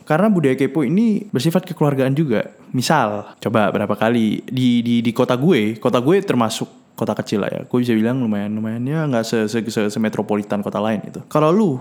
Karena 0.09 0.33
budaya 0.33 0.57
kepo 0.57 0.89
ini 0.89 1.29
bersifat 1.29 1.69
kekeluargaan 1.69 2.17
juga. 2.17 2.49
Misal 2.73 3.37
coba 3.45 3.69
berapa 3.69 3.93
kali 3.93 4.41
di 4.49 4.81
di 4.81 5.05
di 5.05 5.13
kota 5.13 5.37
gue 5.37 5.77
kota 5.77 6.01
gue 6.01 6.17
termasuk 6.25 6.97
kota 6.97 7.13
kecil 7.13 7.45
lah 7.45 7.53
ya. 7.53 7.61
Gue 7.69 7.85
bisa 7.85 7.93
bilang 7.93 8.25
lumayan 8.25 8.57
lumayan 8.57 8.81
ya 8.89 9.05
nggak 9.05 9.25
se, 9.29 9.39
se, 9.53 9.61
se, 9.69 9.93
se 9.93 9.99
metropolitan 10.01 10.65
kota 10.65 10.81
lain 10.81 11.05
itu 11.05 11.21
kalau 11.29 11.53
lu 11.53 11.77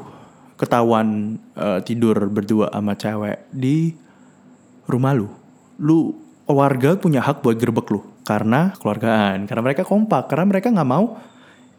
ketahuan 0.56 1.40
uh, 1.56 1.80
tidur 1.84 2.16
berdua 2.32 2.72
sama 2.72 2.96
cewek 2.96 3.48
di 3.52 4.05
rumah 4.86 5.14
lu. 5.14 5.28
Lu 5.82 6.16
warga 6.46 6.96
punya 6.96 7.22
hak 7.22 7.42
buat 7.42 7.58
gerbek 7.58 7.90
lu 7.92 8.02
karena 8.26 8.74
keluargaan, 8.78 9.46
karena 9.46 9.62
mereka 9.62 9.82
kompak, 9.86 10.30
karena 10.30 10.46
mereka 10.50 10.74
nggak 10.74 10.90
mau 10.90 11.18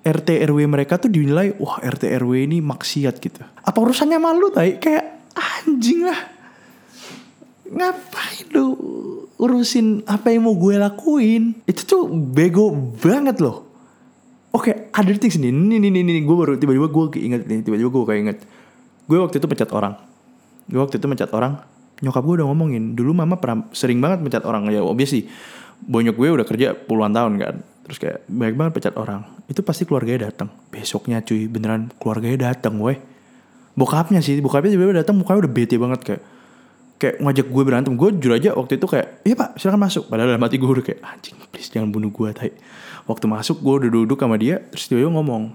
RT 0.06 0.28
RW 0.46 0.58
mereka 0.70 1.02
tuh 1.02 1.10
dinilai 1.10 1.58
wah 1.58 1.82
RT 1.82 2.06
RW 2.22 2.46
ini 2.46 2.62
maksiat 2.62 3.18
gitu. 3.18 3.42
Apa 3.42 3.78
urusannya 3.82 4.18
malu 4.22 4.54
tadi 4.54 4.78
kayak 4.78 5.34
anjing 5.34 6.06
lah. 6.06 6.20
Ngapain 7.66 8.46
lu 8.54 8.66
urusin 9.42 10.06
apa 10.06 10.30
yang 10.30 10.46
mau 10.46 10.54
gue 10.54 10.78
lakuin 10.78 11.66
itu 11.66 11.82
tuh 11.82 12.06
bego 12.08 12.70
banget 13.02 13.42
loh 13.42 13.66
Oke, 14.56 14.88
ada 14.88 15.12
things 15.20 15.36
nih. 15.36 15.52
Ini, 15.52 15.76
ini, 15.76 16.00
ini. 16.00 16.24
Gue 16.24 16.32
baru 16.32 16.56
tiba-tiba 16.56 16.88
gue 16.88 17.04
keinget 17.12 17.44
nih. 17.44 17.60
Tiba-tiba 17.60 17.92
gue 17.92 18.04
keinget. 18.08 18.38
Gue 19.04 19.20
waktu 19.20 19.36
itu 19.36 19.44
pecat 19.44 19.68
orang. 19.76 20.00
Gue 20.64 20.80
waktu 20.80 20.96
itu 20.96 21.04
pecat 21.04 21.28
orang. 21.36 21.60
Nyokap 22.04 22.22
gue 22.24 22.34
udah 22.42 22.46
ngomongin. 22.48 22.92
Dulu 22.92 23.16
mama 23.16 23.40
pernah 23.40 23.68
sering 23.72 24.00
banget 24.00 24.20
pecat 24.24 24.44
orang. 24.44 24.68
Ya 24.68 24.84
obvious 24.84 25.12
sih. 25.12 25.24
Bonyok 25.86 26.16
gue 26.16 26.28
udah 26.42 26.46
kerja 26.48 26.76
puluhan 26.76 27.12
tahun 27.12 27.40
kan. 27.40 27.54
Terus 27.88 27.98
kayak 28.02 28.18
banyak 28.26 28.56
banget 28.56 28.72
pecat 28.76 28.94
orang. 28.98 29.22
Itu 29.46 29.62
pasti 29.62 29.86
keluarganya 29.86 30.28
datang. 30.28 30.50
Besoknya 30.68 31.22
cuy, 31.22 31.46
beneran 31.46 31.94
keluarganya 32.02 32.50
datang, 32.52 32.82
weh. 32.82 32.98
Bokapnya 33.76 34.24
sih, 34.24 34.40
bokapnya 34.40 34.74
tiba-tiba 34.74 35.04
datang 35.04 35.20
mukanya 35.20 35.46
udah 35.46 35.52
bete 35.52 35.76
banget 35.76 36.00
kayak 36.02 36.22
kayak 36.96 37.20
ngajak 37.20 37.46
gue 37.52 37.62
berantem 37.62 37.92
gue 37.92 38.08
jujur 38.16 38.32
aja 38.32 38.50
waktu 38.56 38.80
itu 38.80 38.86
kayak 38.88 39.20
iya 39.28 39.36
pak 39.36 39.60
silakan 39.60 39.80
masuk 39.84 40.08
padahal 40.08 40.32
dalam 40.32 40.40
hati 40.40 40.56
gue 40.56 40.64
udah 40.64 40.84
kayak 40.84 41.00
anjing 41.04 41.36
please 41.52 41.68
jangan 41.68 41.92
bunuh 41.92 42.08
gue 42.08 42.28
tai 42.32 42.52
waktu 43.04 43.24
masuk 43.28 43.60
gue 43.60 43.74
udah 43.84 43.90
duduk 43.92 44.16
sama 44.16 44.40
dia 44.40 44.64
terus 44.72 44.88
dia 44.88 45.04
ngomong 45.04 45.52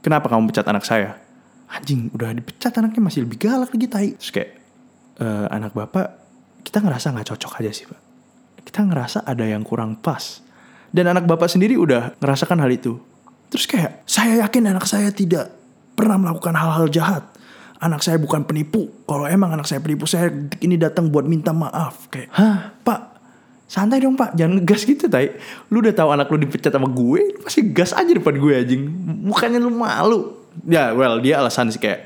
kenapa 0.00 0.32
kamu 0.32 0.48
pecat 0.48 0.66
anak 0.72 0.84
saya 0.88 1.20
anjing 1.68 2.08
udah 2.16 2.32
dipecat 2.32 2.72
anaknya 2.80 3.00
masih 3.04 3.28
lebih 3.28 3.36
galak 3.36 3.68
lagi 3.68 3.86
tai 3.92 4.08
terus 4.16 4.32
kayak 4.32 4.59
e, 5.20 5.26
anak 5.52 5.76
bapak 5.76 6.16
kita 6.64 6.80
ngerasa 6.80 7.12
nggak 7.12 7.28
cocok 7.36 7.52
aja 7.60 7.70
sih 7.70 7.84
pak 7.84 8.00
kita 8.64 8.80
ngerasa 8.88 9.28
ada 9.28 9.44
yang 9.44 9.60
kurang 9.60 10.00
pas 10.00 10.40
dan 10.90 11.12
anak 11.12 11.28
bapak 11.28 11.52
sendiri 11.52 11.76
udah 11.76 12.16
ngerasakan 12.18 12.64
hal 12.64 12.70
itu 12.72 12.96
terus 13.52 13.68
kayak 13.68 14.00
saya 14.08 14.40
yakin 14.42 14.72
anak 14.72 14.88
saya 14.88 15.12
tidak 15.12 15.52
pernah 15.94 16.16
melakukan 16.16 16.56
hal-hal 16.56 16.88
jahat 16.88 17.24
anak 17.80 18.04
saya 18.04 18.20
bukan 18.20 18.44
penipu. 18.44 18.92
Kalau 19.08 19.24
emang 19.26 19.56
anak 19.56 19.66
saya 19.66 19.80
penipu, 19.80 20.04
saya 20.04 20.28
ini 20.60 20.76
datang 20.76 21.08
buat 21.08 21.24
minta 21.24 21.50
maaf. 21.50 22.06
Kayak, 22.12 22.28
hah, 22.36 22.76
pak, 22.84 23.00
santai 23.66 24.04
dong 24.04 24.14
pak, 24.20 24.36
jangan 24.36 24.60
ngegas 24.60 24.84
gitu, 24.84 25.08
tay. 25.08 25.40
Lu 25.72 25.80
udah 25.80 25.96
tahu 25.96 26.12
anak 26.12 26.28
lu 26.28 26.36
dipecat 26.44 26.70
sama 26.70 26.86
gue, 26.92 27.20
lu 27.34 27.40
masih 27.40 27.72
gas 27.72 27.96
aja 27.96 28.12
depan 28.12 28.36
gue 28.36 28.52
anjing. 28.52 28.82
Bukannya 29.26 29.58
lu 29.58 29.72
malu. 29.72 30.36
Ya, 30.68 30.92
well, 30.92 31.18
dia 31.24 31.40
alasan 31.40 31.72
sih 31.72 31.80
kayak, 31.80 32.04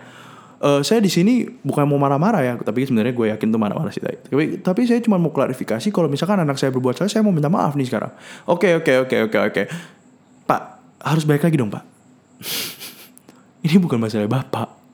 e, 0.65 0.71
saya 0.81 1.05
di 1.05 1.13
sini 1.13 1.45
bukan 1.61 1.85
mau 1.85 2.01
marah-marah 2.01 2.41
ya, 2.41 2.53
tapi 2.57 2.89
sebenarnya 2.89 3.13
gue 3.13 3.27
yakin 3.37 3.49
tuh 3.53 3.61
marah-marah 3.61 3.93
sih, 3.93 4.01
tay. 4.01 4.17
Tapi, 4.17 4.65
tapi 4.65 4.81
saya 4.89 5.05
cuma 5.05 5.21
mau 5.21 5.29
klarifikasi 5.29 5.93
kalau 5.93 6.09
misalkan 6.09 6.41
anak 6.41 6.57
saya 6.57 6.73
berbuat 6.73 6.97
salah, 6.97 7.13
saya 7.13 7.21
mau 7.21 7.37
minta 7.37 7.53
maaf 7.53 7.77
nih 7.77 7.85
sekarang. 7.85 8.17
Oke, 8.49 8.73
oke, 8.81 9.05
oke, 9.05 9.17
oke, 9.29 9.39
oke. 9.53 9.63
Pak, 10.49 10.63
harus 11.05 11.29
baik 11.29 11.45
lagi 11.45 11.57
dong, 11.61 11.69
pak. 11.69 11.85
Ini 13.69 13.77
bukan 13.81 14.01
masalah 14.01 14.29
bapak 14.29 14.85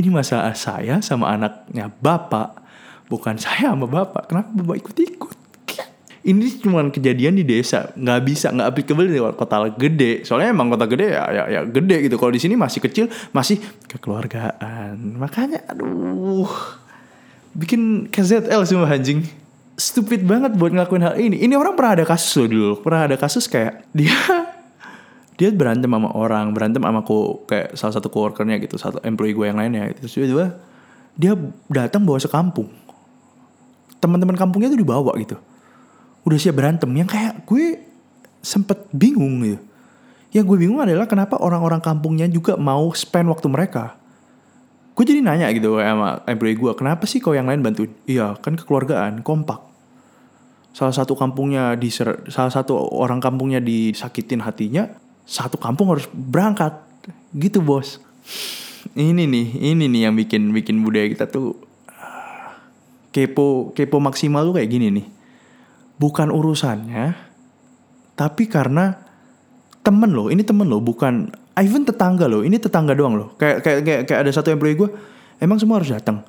ini 0.00 0.08
masalah 0.08 0.56
saya 0.56 1.04
sama 1.04 1.28
anaknya 1.28 1.92
bapak 2.00 2.56
bukan 3.12 3.36
saya 3.36 3.76
sama 3.76 3.84
bapak 3.84 4.32
kenapa 4.32 4.48
bapak 4.56 4.76
ikut-ikut 4.80 5.29
ini 6.20 6.52
cuma 6.60 6.84
kejadian 6.92 7.32
di 7.32 7.44
desa. 7.48 7.96
Nggak 7.96 8.20
bisa 8.28 8.46
nggak 8.52 8.68
applicable 8.68 9.08
di 9.08 9.20
kota 9.20 9.72
gede. 9.72 10.20
Soalnya 10.28 10.52
emang 10.52 10.68
kota 10.68 10.84
gede 10.84 11.16
ya 11.16 11.24
ya, 11.32 11.44
ya 11.48 11.60
gede 11.64 11.96
gitu. 12.04 12.20
Kalau 12.20 12.32
di 12.32 12.40
sini 12.40 12.60
masih 12.60 12.80
kecil 12.84 13.08
masih 13.32 13.56
kekeluargaan. 13.88 15.16
Makanya 15.16 15.64
aduh. 15.64 16.50
Bikin 17.56 18.12
KZL 18.12 18.62
semua 18.68 18.92
anjing. 18.92 19.24
Stupid 19.80 20.28
banget 20.28 20.52
buat 20.60 20.76
ngelakuin 20.76 21.04
hal 21.08 21.16
ini. 21.16 21.40
Ini 21.40 21.56
orang 21.56 21.72
pernah 21.72 21.96
ada 21.96 22.04
kasus 22.04 22.36
loh 22.36 22.48
dulu. 22.52 22.72
Pernah 22.84 23.02
ada 23.08 23.16
kasus 23.16 23.48
kayak 23.48 23.88
dia 23.96 24.12
dia 25.40 25.48
berantem 25.56 25.88
sama 25.88 26.12
orang 26.12 26.52
berantem 26.52 26.84
sama 26.84 27.00
ku 27.00 27.48
kayak 27.48 27.72
salah 27.80 27.96
satu 27.96 28.12
coworkernya 28.12 28.60
gitu 28.60 28.76
satu 28.76 29.00
employee 29.00 29.32
gue 29.32 29.46
yang 29.48 29.56
lainnya 29.56 29.88
gitu. 29.96 30.04
Terus 30.04 30.52
dia 31.16 31.32
datang 31.72 32.04
bawa 32.04 32.20
sekampung. 32.20 32.68
Teman-teman 34.04 34.36
kampungnya 34.36 34.68
tuh 34.68 34.80
dibawa 34.80 35.16
gitu 35.16 35.40
udah 36.24 36.38
siap 36.38 36.56
berantem. 36.56 36.90
Yang 36.92 37.08
kayak 37.16 37.32
gue 37.48 37.90
sempet 38.40 38.88
bingung 38.92 39.44
gitu. 39.44 39.60
Yang 40.30 40.44
gue 40.46 40.58
bingung 40.66 40.80
adalah 40.80 41.10
kenapa 41.10 41.42
orang-orang 41.42 41.82
kampungnya 41.82 42.30
juga 42.30 42.54
mau 42.54 42.94
spend 42.94 43.28
waktu 43.28 43.50
mereka. 43.50 43.98
Gue 44.94 45.02
jadi 45.02 45.24
nanya 45.24 45.50
gitu 45.50 45.80
sama 45.80 46.22
employee 46.28 46.58
gue 46.58 46.72
kenapa 46.76 47.08
sih 47.08 47.18
kau 47.18 47.34
yang 47.34 47.50
lain 47.50 47.64
bantuin? 47.64 47.90
Iya 48.06 48.38
kan 48.38 48.54
kekeluargaan 48.54 49.26
kompak. 49.26 49.58
Salah 50.70 50.94
satu 50.94 51.18
kampungnya 51.18 51.74
di 51.74 51.90
salah 51.90 52.52
satu 52.52 52.78
orang 52.94 53.18
kampungnya 53.18 53.58
disakitin 53.58 54.38
hatinya 54.46 54.86
satu 55.26 55.58
kampung 55.58 55.90
harus 55.90 56.06
berangkat. 56.14 56.78
Gitu 57.34 57.58
bos. 57.58 57.98
Ini 58.94 59.26
nih 59.26 59.46
ini 59.74 59.90
nih 59.90 60.00
yang 60.10 60.14
bikin 60.14 60.54
bikin 60.54 60.78
budaya 60.86 61.10
kita 61.10 61.26
tuh 61.26 61.58
ah, 61.90 62.54
kepo 63.10 63.74
kepo 63.74 63.98
maksimal 63.98 64.46
tuh 64.46 64.62
kayak 64.62 64.70
gini 64.70 64.86
nih 64.94 65.06
bukan 66.00 66.32
urusannya 66.32 67.12
tapi 68.16 68.48
karena 68.48 68.96
temen 69.84 70.10
loh 70.10 70.32
ini 70.32 70.40
temen 70.40 70.64
loh 70.64 70.80
bukan 70.80 71.28
even 71.60 71.84
tetangga 71.84 72.24
loh 72.24 72.40
ini 72.40 72.56
tetangga 72.56 72.96
doang 72.96 73.20
loh 73.20 73.28
kayak 73.36 73.60
kayak 73.60 73.80
kayak, 73.84 74.02
kayak 74.08 74.20
ada 74.24 74.32
satu 74.32 74.48
employee 74.48 74.80
gue 74.80 74.88
emang 75.44 75.60
semua 75.60 75.76
harus 75.76 75.92
datang 75.92 76.24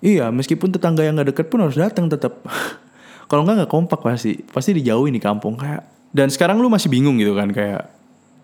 iya 0.00 0.32
meskipun 0.32 0.72
tetangga 0.72 1.04
yang 1.04 1.20
nggak 1.20 1.36
deket 1.36 1.46
pun 1.52 1.60
harus 1.60 1.76
datang 1.76 2.08
tetap 2.08 2.40
kalau 3.28 3.44
nggak 3.44 3.64
nggak 3.64 3.72
kompak 3.72 4.00
pasti 4.00 4.40
pasti 4.48 4.72
dijauhin 4.80 5.12
di 5.12 5.20
kampung 5.20 5.60
kayak 5.60 5.84
dan 6.16 6.32
sekarang 6.32 6.56
lu 6.56 6.72
masih 6.72 6.88
bingung 6.88 7.20
gitu 7.20 7.36
kan 7.36 7.52
kayak 7.52 8.00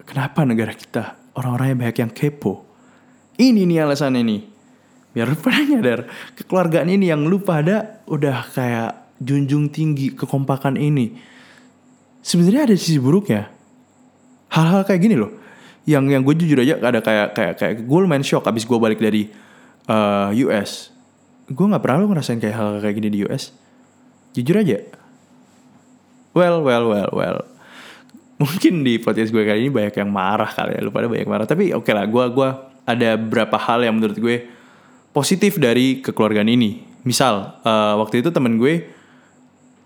Kenapa 0.07 0.47
negara 0.47 0.71
kita 0.71 1.19
orang-orangnya 1.35 1.77
banyak 1.83 1.99
yang 2.07 2.13
kepo? 2.15 2.63
Ini 3.37 3.67
nih 3.67 3.83
alasannya 3.83 4.23
nih. 4.23 4.43
Biar 5.13 5.27
lu 5.27 5.37
pada 5.37 5.61
nyadar 5.67 6.01
kekeluargaan 6.39 6.89
ini 6.95 7.11
yang 7.11 7.27
lu 7.27 7.43
pada 7.43 8.07
udah 8.07 8.47
kayak 8.55 9.06
junjung 9.23 9.73
tinggi 9.73 10.13
kekompakan 10.13 10.77
ini. 10.77 11.17
Sebenarnya 12.21 12.73
ada 12.73 12.77
sisi 12.77 12.99
buruknya. 12.99 13.49
Hal-hal 14.51 14.83
kayak 14.83 15.01
gini 15.03 15.17
loh. 15.19 15.33
Yang 15.87 16.05
yang 16.19 16.23
gue 16.27 16.35
jujur 16.35 16.59
aja 16.59 16.75
ada 16.83 16.99
kayak 16.99 17.29
kayak 17.39 17.55
kayak 17.59 17.75
gue 17.87 17.99
lumayan 18.03 18.27
shock 18.27 18.43
abis 18.51 18.67
gue 18.67 18.79
balik 18.79 18.99
dari 18.99 19.31
uh, 19.87 20.35
eh, 20.35 20.43
US. 20.47 20.91
Gue 21.47 21.67
nggak 21.71 21.83
pernah 21.83 22.03
lo 22.03 22.11
ngerasain 22.11 22.43
kayak 22.43 22.57
hal, 22.59 22.67
hal 22.77 22.83
kayak 22.83 22.97
gini 22.99 23.09
di 23.13 23.19
US. 23.23 23.55
Jujur 24.35 24.59
aja. 24.59 24.83
Well, 26.35 26.67
well, 26.67 26.85
well, 26.91 27.11
well 27.15 27.39
mungkin 28.37 28.85
di 28.85 29.01
podcast 29.01 29.33
gue 29.33 29.43
kali 29.43 29.69
ini 29.69 29.71
banyak 29.73 29.97
yang 29.97 30.13
marah 30.13 30.49
kali 30.53 30.77
ya 30.77 30.81
lu 30.85 30.93
pada 30.93 31.09
banyak 31.09 31.29
marah 31.29 31.49
tapi 31.49 31.73
oke 31.73 31.89
okay 31.89 31.93
lah 31.97 32.05
gue 32.05 32.25
gua 32.37 32.69
ada 32.85 33.17
beberapa 33.17 33.57
hal 33.57 33.83
yang 33.83 33.97
menurut 33.97 34.17
gue 34.21 34.37
positif 35.17 35.57
dari 35.57 36.05
kekeluargaan 36.05 36.47
ini 36.47 36.85
misal 37.01 37.57
uh, 37.65 37.97
waktu 38.05 38.21
itu 38.21 38.29
temen 38.29 38.61
gue 38.61 38.85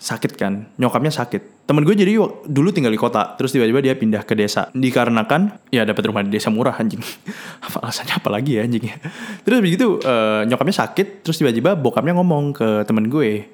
sakit 0.01 0.33
kan? 0.41 0.65
Nyokapnya 0.81 1.13
sakit. 1.13 1.69
Temen 1.69 1.85
gue 1.85 1.93
jadi 1.93 2.17
dulu 2.49 2.73
tinggal 2.73 2.91
di 2.91 2.99
kota 2.99 3.37
terus 3.37 3.53
tiba-tiba 3.53 3.85
dia 3.85 3.95
pindah 3.95 4.25
ke 4.25 4.33
desa. 4.33 4.73
Dikarenakan 4.73 5.69
ya 5.69 5.85
dapat 5.85 6.03
rumah 6.09 6.25
di 6.25 6.33
desa 6.33 6.49
murah 6.49 6.75
anjing. 6.81 7.05
Apa 7.69 7.85
alasannya 7.85 8.17
apa 8.17 8.29
lagi 8.33 8.57
ya 8.57 8.65
anjing? 8.65 8.89
Terus 9.45 9.61
begitu 9.61 10.01
uh, 10.01 10.43
nyokapnya 10.49 10.89
sakit 10.89 11.21
terus 11.21 11.37
tiba-tiba 11.37 11.77
bokapnya 11.77 12.17
ngomong 12.17 12.57
ke 12.57 12.69
temen 12.89 13.13
gue 13.13 13.45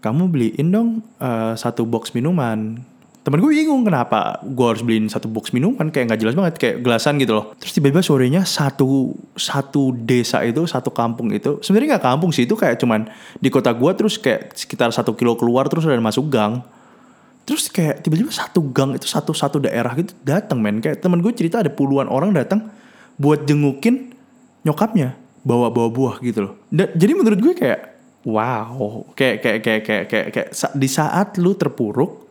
kamu 0.00 0.32
beliin 0.32 0.68
dong 0.72 0.88
uh, 1.20 1.52
satu 1.52 1.84
box 1.84 2.16
minuman 2.16 2.80
temen 3.26 3.42
gue 3.42 3.50
bingung 3.58 3.82
kenapa 3.82 4.38
gue 4.46 4.66
harus 4.70 4.86
beliin 4.86 5.10
satu 5.10 5.26
box 5.26 5.50
minuman 5.50 5.90
kayak 5.90 6.14
nggak 6.14 6.20
jelas 6.22 6.34
banget 6.38 6.54
kayak 6.62 6.76
gelasan 6.78 7.18
gitu 7.18 7.34
loh. 7.34 7.58
Terus 7.58 7.74
tiba-tiba 7.74 7.98
sorenya 7.98 8.46
satu 8.46 9.18
satu 9.34 9.90
desa 9.98 10.46
itu 10.46 10.62
satu 10.62 10.94
kampung 10.94 11.34
itu 11.34 11.58
sebenarnya 11.58 11.98
nggak 11.98 12.06
kampung 12.06 12.30
sih 12.30 12.46
itu 12.46 12.54
kayak 12.54 12.78
cuman 12.78 13.10
di 13.42 13.50
kota 13.50 13.74
gue 13.74 13.90
terus 13.98 14.14
kayak 14.22 14.54
sekitar 14.54 14.94
satu 14.94 15.18
kilo 15.18 15.34
keluar 15.34 15.66
terus 15.66 15.82
ada 15.90 15.98
masuk 15.98 16.30
gang. 16.30 16.62
Terus 17.42 17.66
kayak 17.66 18.06
tiba-tiba 18.06 18.30
satu 18.30 18.62
gang 18.70 18.94
itu 18.94 19.10
satu 19.10 19.34
satu 19.34 19.58
daerah 19.58 19.90
gitu 19.98 20.14
datang 20.22 20.62
men. 20.62 20.78
Kayak 20.78 21.02
temen 21.02 21.18
gue 21.18 21.34
cerita 21.34 21.66
ada 21.66 21.70
puluhan 21.74 22.06
orang 22.06 22.30
datang 22.30 22.70
buat 23.18 23.42
jengukin 23.42 24.14
nyokapnya 24.62 25.18
bawa 25.42 25.74
bawa 25.74 25.90
buah 25.90 26.16
gitu 26.22 26.46
loh. 26.46 26.62
Dan, 26.70 26.94
jadi 26.94 27.10
menurut 27.18 27.42
gue 27.42 27.58
kayak 27.58 27.80
wow. 28.22 29.02
Kayak 29.18 29.42
kayak 29.42 29.58
kayak 29.66 29.82
kayak 29.82 30.04
kayak, 30.06 30.26
kayak 30.30 30.48
di 30.78 30.86
saat 30.86 31.34
lu 31.42 31.58
terpuruk 31.58 32.25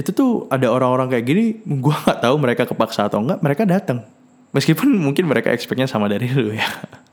itu 0.00 0.16
tuh 0.16 0.48
ada 0.48 0.72
orang-orang 0.72 1.12
kayak 1.12 1.24
gini 1.28 1.44
gue 1.60 1.94
nggak 1.94 2.24
tahu 2.24 2.34
mereka 2.40 2.64
kepaksa 2.64 3.12
atau 3.12 3.20
enggak 3.20 3.44
mereka 3.44 3.68
datang 3.68 4.00
meskipun 4.54 4.90
mungkin 5.06 5.26
mereka 5.26 5.54
expectnya 5.54 5.86
sama 5.86 6.10
dari 6.10 6.30
lu 6.30 6.54
ya. 6.54 6.66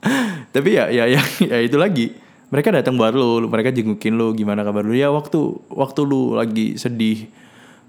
Tapi 0.55 0.69
ya 0.73 0.89
ya 0.89 1.05
ya 1.09 1.21
ya 1.51 1.57
itu 1.61 1.77
lagi. 1.77 2.13
Mereka 2.47 2.71
datang 2.71 2.95
buat 2.95 3.11
lu, 3.11 3.43
mereka 3.51 3.75
jengukin 3.75 4.15
lu 4.15 4.31
gimana 4.31 4.63
kabar 4.63 4.79
lu. 4.79 4.95
Ya 4.95 5.11
waktu 5.11 5.35
waktu 5.67 5.99
lu 6.07 6.39
lagi 6.39 6.79
sedih 6.79 7.27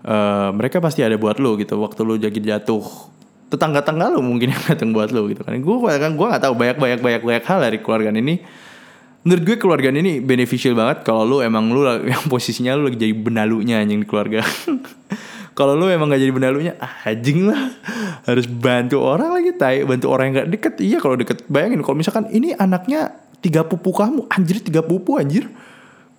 uh, 0.03 0.51
mereka 0.51 0.83
pasti 0.83 1.07
ada 1.07 1.15
buat 1.15 1.39
lu 1.39 1.55
gitu. 1.63 1.79
Waktu 1.79 2.01
lu 2.03 2.19
jadi 2.19 2.59
jatuh 2.59 2.83
tetangga-tetangga 3.49 4.13
lu 4.13 4.21
mungkin 4.21 4.51
yang 4.53 4.63
datang 4.67 4.91
buat 4.91 5.15
lu 5.15 5.31
gitu 5.31 5.47
kan. 5.47 5.55
Gue 5.63 5.77
kan 5.79 6.11
gue 6.11 6.27
nggak 6.27 6.43
tahu 6.43 6.55
banyak 6.59 6.77
banyak 6.77 7.01
banyak 7.01 7.23
banyak 7.23 7.45
hal 7.47 7.59
dari 7.63 7.79
keluarga 7.79 8.11
ini 8.11 8.43
menurut 9.29 9.45
gue 9.45 9.57
keluarga 9.61 9.93
ini 9.93 10.25
beneficial 10.25 10.73
banget 10.73 11.05
kalau 11.05 11.29
lu 11.29 11.37
emang 11.45 11.69
lu 11.69 11.85
yang 11.85 12.25
posisinya 12.33 12.73
lu 12.81 12.89
lagi 12.89 12.97
jadi 12.97 13.13
benalunya 13.13 13.85
anjing 13.85 14.01
di 14.01 14.09
keluarga. 14.09 14.41
Kalau 15.59 15.75
lu 15.75 15.91
emang 15.91 16.07
gak 16.07 16.23
jadi 16.23 16.31
benalunya 16.31 16.79
ah, 16.79 17.03
anjing 17.03 17.51
lah. 17.51 17.59
Harus 18.31 18.47
bantu 18.47 19.03
orang 19.03 19.43
lagi 19.43 19.51
tay 19.59 19.83
bantu 19.83 20.07
orang 20.07 20.31
yang 20.31 20.35
gak 20.47 20.51
deket. 20.55 20.75
Iya 20.79 20.99
kalau 21.03 21.19
deket 21.19 21.51
bayangin. 21.51 21.83
Kalau 21.83 21.99
misalkan 21.99 22.31
ini 22.31 22.55
anaknya 22.55 23.11
tiga 23.43 23.67
pupu 23.67 23.91
kamu 23.91 24.31
anjir 24.31 24.63
tiga 24.63 24.87
pupu 24.87 25.19
anjir. 25.19 25.51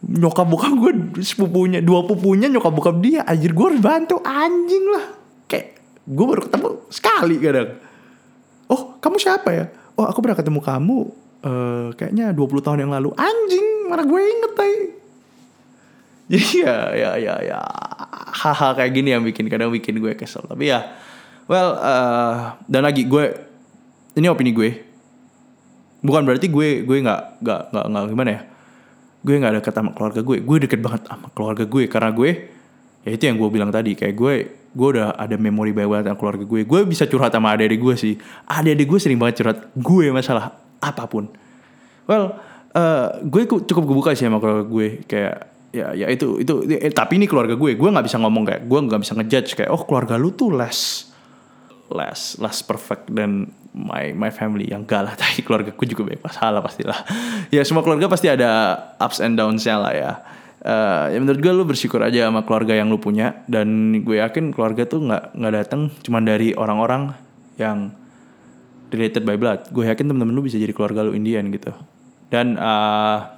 Nyokap 0.04 0.44
bokap 0.44 0.76
gue 0.76 0.92
sepupunya 1.24 1.80
dua 1.80 2.04
pupunya 2.04 2.52
nyokap 2.52 2.72
bokap 2.72 3.00
dia 3.00 3.24
anjir 3.24 3.56
gue 3.56 3.64
harus 3.64 3.80
bantu 3.80 4.20
anjing 4.28 4.86
lah. 4.92 5.08
Kayak 5.48 5.80
gue 6.04 6.26
baru 6.28 6.42
ketemu 6.44 6.68
sekali 6.92 7.36
kadang. 7.40 7.70
Oh 8.68 9.00
kamu 9.00 9.16
siapa 9.24 9.50
ya? 9.56 9.66
Oh 9.96 10.04
aku 10.04 10.20
pernah 10.20 10.36
ketemu 10.36 10.60
kamu 10.60 11.00
uh, 11.44 11.92
kayaknya 11.96 12.32
20 12.36 12.66
tahun 12.66 12.80
yang 12.88 12.92
lalu. 12.92 13.14
Anjing 13.16 13.68
mana 13.90 14.06
gue 14.06 14.22
inget 14.22 14.54
tay 14.54 14.74
jadi 16.30 16.62
ya 16.62 16.76
ya 16.94 17.12
ya 17.18 17.36
ya 17.42 17.60
hal-hal 18.38 18.78
kayak 18.78 18.94
gini 18.94 19.18
yang 19.18 19.26
bikin 19.26 19.50
kadang 19.50 19.74
bikin 19.74 19.98
gue 19.98 20.14
kesel. 20.14 20.46
Tapi 20.46 20.70
ya 20.70 20.86
well 21.50 21.74
uh, 21.82 22.54
dan 22.70 22.86
lagi 22.86 23.10
gue 23.10 23.34
ini 24.14 24.30
opini 24.30 24.54
gue. 24.54 24.70
Bukan 26.06 26.22
berarti 26.30 26.46
gue 26.48 26.86
gue 26.86 26.98
nggak 27.02 27.42
nggak 27.42 27.62
nggak 27.74 28.04
gimana 28.14 28.30
ya. 28.30 28.42
Gue 29.26 29.36
nggak 29.42 29.54
deket 29.58 29.74
sama 29.74 29.92
keluarga 29.98 30.22
gue. 30.22 30.38
Gue 30.46 30.58
deket 30.62 30.80
banget 30.86 31.02
sama 31.10 31.28
keluarga 31.34 31.66
gue. 31.66 31.84
Karena 31.90 32.10
gue 32.14 32.30
ya 33.02 33.10
itu 33.10 33.24
yang 33.26 33.38
gue 33.42 33.50
bilang 33.50 33.74
tadi. 33.74 33.98
Kayak 33.98 34.14
gue 34.14 34.36
gue 34.70 34.88
udah 35.02 35.18
ada 35.18 35.34
memori 35.34 35.74
baik 35.74 35.90
banget 35.90 36.14
sama 36.14 36.18
keluarga 36.22 36.46
gue. 36.46 36.62
Gue 36.62 36.82
bisa 36.86 37.10
curhat 37.10 37.34
sama 37.34 37.58
adik-adik 37.58 37.82
gue 37.82 37.96
sih. 37.98 38.14
Adik-adik 38.46 38.86
gue 38.86 39.00
sering 39.02 39.18
banget 39.18 39.42
curhat. 39.42 39.58
Gue 39.74 40.14
masalah 40.14 40.69
apa 40.80 41.04
pun. 41.06 41.30
Well 42.10 42.40
uh, 42.74 43.08
gue 43.24 43.46
cukup 43.46 43.84
kebuka 43.86 44.10
sih 44.18 44.28
sama 44.28 44.42
keluarga 44.42 44.66
gue. 44.66 44.88
Kayak 45.06 45.36
ya 45.70 45.94
ya 45.94 46.10
itu 46.10 46.42
itu 46.42 46.66
eh, 46.66 46.90
tapi 46.94 47.22
ini 47.22 47.26
keluarga 47.30 47.56
gue. 47.56 47.78
Gue 47.78 47.90
nggak 47.90 48.06
bisa 48.06 48.18
ngomong 48.18 48.44
kayak 48.48 48.62
gue 48.66 48.80
nggak 48.90 49.02
bisa 49.02 49.14
ngejudge 49.18 49.50
kayak 49.58 49.72
oh 49.72 49.84
keluarga 49.86 50.18
lu 50.18 50.34
tuh 50.34 50.50
less 50.54 51.12
less 51.90 52.38
less 52.38 52.62
perfect 52.66 53.10
dan 53.10 53.50
my 53.74 54.14
my 54.14 54.32
family. 54.34 54.70
Yang 54.70 54.90
galah 54.90 55.14
tapi 55.22 55.42
keluarga 55.46 55.72
ku 55.74 55.86
juga 55.86 56.10
banyak 56.10 56.24
masalah 56.24 56.62
pastilah. 56.64 57.00
Ya 57.56 57.66
semua 57.66 57.82
keluarga 57.82 58.06
pasti 58.06 58.30
ada 58.30 58.78
ups 59.02 59.22
and 59.26 59.34
downs-nya 59.34 59.76
lah 59.82 59.94
ya. 59.94 60.12
Uh, 60.60 61.08
ya 61.16 61.18
menurut 61.24 61.40
gue 61.40 61.54
lu 61.56 61.64
bersyukur 61.64 62.04
aja 62.04 62.28
sama 62.28 62.46
keluarga 62.46 62.78
yang 62.78 62.94
lu 62.94 63.02
punya. 63.02 63.42
Dan 63.50 64.00
gue 64.06 64.22
yakin 64.22 64.54
keluarga 64.54 64.86
tuh 64.86 65.02
nggak 65.02 65.34
nggak 65.34 65.54
datang 65.54 65.90
cuma 66.06 66.22
dari 66.22 66.54
orang-orang 66.54 67.16
yang 67.58 67.90
related 68.94 69.24
by 69.26 69.40
blood 69.40 69.70
gue 69.70 69.84
yakin 69.86 70.10
temen-temen 70.10 70.34
lu 70.34 70.46
bisa 70.46 70.58
jadi 70.58 70.74
keluarga 70.74 71.06
lu 71.06 71.14
Indian 71.14 71.48
gitu 71.54 71.74
dan 72.30 72.58
uh, 72.60 73.30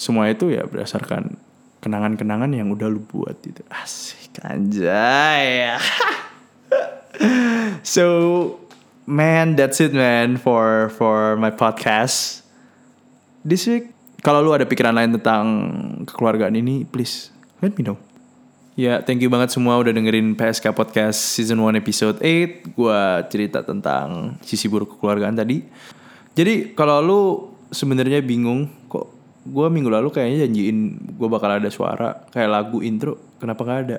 semua 0.00 0.26
itu 0.30 0.50
ya 0.50 0.66
berdasarkan 0.66 1.36
kenangan-kenangan 1.80 2.50
yang 2.52 2.68
udah 2.72 2.88
lu 2.90 3.02
buat 3.04 3.38
gitu 3.42 3.62
asik 3.70 4.40
anjay 4.42 5.76
so 7.94 8.06
man, 9.10 9.58
that's 9.58 9.82
it 9.82 9.90
man 9.90 10.38
for 10.38 10.94
for 10.94 11.34
my 11.34 11.50
podcast. 11.50 12.46
This 13.42 13.66
week, 13.66 13.90
kalau 14.22 14.46
lu 14.46 14.54
ada 14.54 14.62
pikiran 14.62 14.94
lain 14.94 15.18
tentang 15.18 15.44
kekeluargaan 16.06 16.54
ini, 16.54 16.86
please 16.86 17.34
let 17.58 17.74
me 17.74 17.82
know. 17.82 17.98
Ya, 18.80 19.04
thank 19.04 19.20
you 19.20 19.28
banget 19.28 19.52
semua 19.52 19.76
udah 19.76 19.92
dengerin 19.92 20.32
PSK 20.32 20.72
Podcast 20.72 21.36
Season 21.36 21.60
1 21.60 21.84
Episode 21.84 22.16
8. 22.16 22.72
Gua 22.72 23.20
cerita 23.28 23.60
tentang 23.60 24.40
sisi 24.40 24.72
buruk 24.72 24.96
kekeluargaan 24.96 25.36
tadi. 25.36 25.60
Jadi, 26.32 26.72
kalau 26.72 26.96
lu 27.04 27.20
sebenarnya 27.68 28.24
bingung, 28.24 28.72
kok 28.88 29.12
gue 29.44 29.68
minggu 29.68 29.92
lalu 29.92 30.08
kayaknya 30.08 30.48
janjiin 30.48 30.96
gue 31.12 31.28
bakal 31.28 31.60
ada 31.60 31.68
suara 31.68 32.24
kayak 32.32 32.48
lagu 32.48 32.80
intro, 32.80 33.20
kenapa 33.36 33.68
gak 33.68 33.80
ada? 33.84 33.98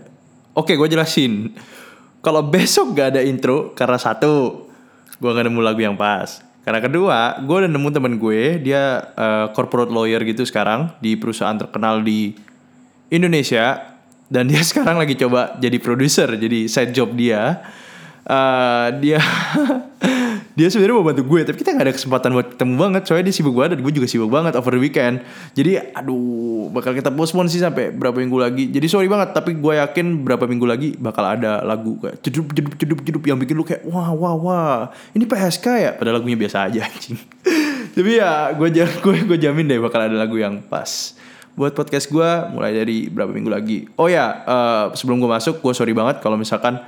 Oke, 0.57 0.73
gue 0.73 0.89
jelasin. 0.89 1.53
Kalau 2.25 2.41
besok 2.41 2.97
gak 2.97 3.13
ada 3.13 3.21
intro, 3.21 3.77
karena 3.77 4.01
satu, 4.01 4.65
gue 5.21 5.29
gak 5.29 5.45
nemu 5.45 5.61
lagu 5.61 5.77
yang 5.77 5.93
pas 5.93 6.41
karena 6.61 6.77
kedua 6.77 7.41
gue 7.41 7.55
udah 7.65 7.71
nemu 7.73 7.89
temen 7.89 8.13
gue 8.21 8.62
dia 8.62 9.01
uh, 9.17 9.49
corporate 9.49 9.89
lawyer 9.89 10.21
gitu 10.21 10.45
sekarang 10.45 10.93
di 11.01 11.17
perusahaan 11.17 11.58
terkenal 11.58 12.06
di 12.06 12.38
Indonesia 13.10 13.90
dan 14.32 14.48
dia 14.48 14.63
sekarang 14.70 14.96
lagi 14.96 15.20
coba 15.20 15.60
jadi 15.60 15.78
produser 15.78 16.32
jadi 16.39 16.72
side 16.72 16.96
job 16.96 17.12
dia. 17.13 17.60
Uh, 18.22 18.94
dia 19.02 19.17
dia 20.58 20.70
sebenarnya 20.70 20.94
mau 20.94 21.04
bantu 21.10 21.26
gue 21.26 21.41
tapi 21.41 21.58
kita 21.58 21.74
nggak 21.74 21.88
ada 21.89 21.96
kesempatan 21.98 22.30
buat 22.32 22.48
ketemu 22.56 22.74
banget. 22.80 23.02
Soalnya 23.10 23.26
dia 23.28 23.36
sibuk 23.36 23.56
banget 23.58 23.82
gue 23.82 23.94
juga 23.98 24.08
sibuk 24.08 24.30
banget 24.32 24.54
over 24.56 24.78
the 24.78 24.80
weekend. 24.80 25.26
Jadi 25.58 25.82
aduh 25.91 26.70
bakal 26.70 26.96
kita 26.96 27.12
postpone 27.12 27.50
sih 27.52 27.60
sampai 27.60 27.91
berapa 27.91 28.15
minggu 28.15 28.38
lagi. 28.39 28.70
Jadi 28.72 28.88
sorry 28.88 29.10
banget 29.12 29.36
tapi 29.36 29.58
gue 29.58 29.74
yakin 29.74 30.22
berapa 30.22 30.48
minggu 30.48 30.63
lagi 30.70 30.89
bakal 31.02 31.28
ada 31.28 31.65
lagu 31.65 31.98
kayak 32.00 32.22
jedup 32.24 32.54
jedup 32.56 32.74
jedup 32.78 33.00
jedup 33.04 33.24
yang 33.26 33.41
bikin 33.41 33.58
lu 33.58 33.65
kayak 33.65 33.84
wah 33.89 34.13
wah 34.13 34.38
wah 34.38 34.78
ini 35.17 35.26
PSK 35.26 35.65
ya? 35.82 35.91
Padahal 35.98 36.22
lagunya 36.22 36.38
biasa 36.38 36.72
aja 36.72 36.86
anjing. 36.88 37.17
Tapi 37.91 38.22
ya 38.22 38.54
gue 38.54 38.70
gue 38.80 39.15
gue 39.28 39.38
jamin 39.41 39.65
deh 39.65 39.82
bakal 39.82 40.08
ada 40.08 40.15
lagu 40.15 40.38
yang 40.38 40.62
pas 40.62 41.17
buat 41.55 41.75
podcast 41.75 42.07
gue 42.07 42.29
mulai 42.55 42.71
dari 42.71 43.11
berapa 43.11 43.31
minggu 43.31 43.51
lagi. 43.51 43.79
Oh 43.99 44.07
ya 44.07 44.43
uh, 44.47 44.85
sebelum 44.95 45.19
gue 45.19 45.29
masuk 45.29 45.59
gue 45.59 45.73
sorry 45.75 45.91
banget 45.91 46.23
kalau 46.23 46.39
misalkan 46.39 46.79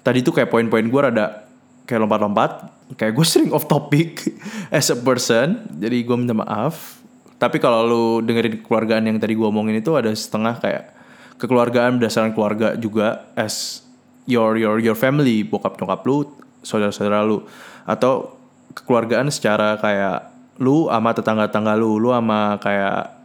tadi 0.00 0.24
tuh 0.24 0.32
kayak 0.32 0.48
poin-poin 0.48 0.86
gue 0.86 1.00
rada 1.00 1.46
kayak 1.84 2.00
lompat-lompat 2.02 2.50
kayak 2.96 3.12
gue 3.12 3.26
sering 3.32 3.50
off 3.52 3.68
topic 3.68 4.24
as 4.72 4.88
a 4.88 4.96
person 4.96 5.68
jadi 5.76 6.02
gue 6.04 6.16
minta 6.16 6.32
maaf. 6.32 7.00
Tapi 7.36 7.60
kalau 7.60 7.84
lu 7.84 8.04
dengerin 8.24 8.64
kekeluargaan 8.64 9.04
yang 9.04 9.20
tadi 9.20 9.36
gue 9.36 9.44
omongin 9.44 9.84
itu 9.84 9.92
ada 9.92 10.08
setengah 10.08 10.56
kayak 10.56 10.96
kekeluargaan 11.36 12.00
berdasarkan 12.00 12.32
keluarga 12.32 12.72
juga 12.80 13.28
as 13.36 13.84
your 14.24 14.56
your 14.56 14.80
your 14.80 14.96
family 14.96 15.44
bokap 15.44 15.76
nyokap 15.76 16.00
lu 16.08 16.24
saudara-saudara 16.64 17.20
lu. 17.28 17.44
Atau 17.84 18.40
kekeluargaan 18.72 19.28
secara 19.28 19.76
kayak 19.76 20.32
lu 20.56 20.88
sama 20.88 21.12
tetangga-tetangga 21.12 21.76
lu 21.76 22.00
lu 22.00 22.08
sama 22.12 22.56
kayak 22.60 23.15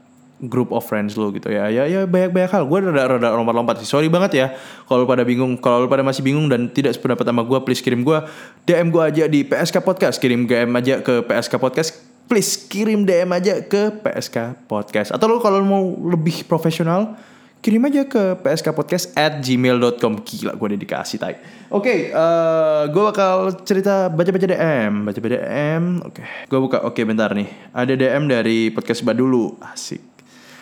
group 0.46 0.74
of 0.74 0.82
friends 0.82 1.14
lo 1.14 1.30
gitu 1.30 1.54
ya. 1.54 1.70
Ya 1.70 1.86
ya 1.86 2.10
banyak 2.10 2.34
banyak 2.34 2.50
hal. 2.50 2.64
Gue 2.66 2.82
rada 2.82 3.18
rada 3.18 3.28
lompat 3.38 3.56
lompat 3.56 3.76
sih. 3.82 3.88
Sorry 3.90 4.10
banget 4.10 4.32
ya. 4.34 4.48
Kalau 4.90 5.06
pada 5.06 5.22
bingung 5.22 5.58
kalau 5.62 5.86
pada 5.86 6.02
masih 6.02 6.26
bingung 6.26 6.50
dan 6.50 6.70
tidak 6.74 6.98
sependapat 6.98 7.26
sama 7.26 7.46
gue 7.46 7.60
please 7.62 7.82
kirim 7.84 8.02
gue 8.02 8.18
dm 8.66 8.90
gue 8.90 9.04
aja 9.04 9.24
di 9.30 9.46
psk 9.46 9.82
podcast. 9.86 10.18
Kirim 10.18 10.50
dm 10.50 10.72
aja 10.74 11.02
ke 11.06 11.22
psk 11.22 11.54
podcast. 11.62 11.90
Please 12.26 12.58
kirim 12.66 13.06
dm 13.06 13.30
aja 13.36 13.62
ke 13.62 13.94
psk 14.02 14.66
podcast. 14.66 15.14
Atau 15.14 15.30
lo 15.30 15.38
kalau 15.38 15.62
mau 15.62 15.84
lebih 16.10 16.48
profesional 16.50 17.14
kirim 17.62 17.86
aja 17.86 18.02
ke 18.10 18.42
pskpodcast 18.42 19.14
at 19.14 19.38
gmail.com 19.38 20.26
Gila 20.26 20.58
gue 20.58 20.68
dedikasi 20.76 21.22
tai. 21.22 21.38
Oke 21.70 21.86
okay, 21.86 22.00
uh, 22.12 22.20
eh, 22.20 22.82
gue 22.90 23.04
bakal 23.06 23.64
cerita 23.64 24.10
baca-baca 24.12 24.44
DM 24.44 25.08
Baca-baca 25.08 25.38
DM 25.40 25.84
Oke. 26.04 26.20
Okay. 26.20 26.28
Gue 26.50 26.60
buka 26.60 26.82
Oke 26.84 27.00
okay, 27.00 27.04
bentar 27.08 27.32
nih. 27.32 27.48
Ada 27.72 27.94
DM 27.94 28.28
dari 28.28 28.74
podcast 28.74 29.06
Badulu 29.06 29.62
Asik 29.62 30.11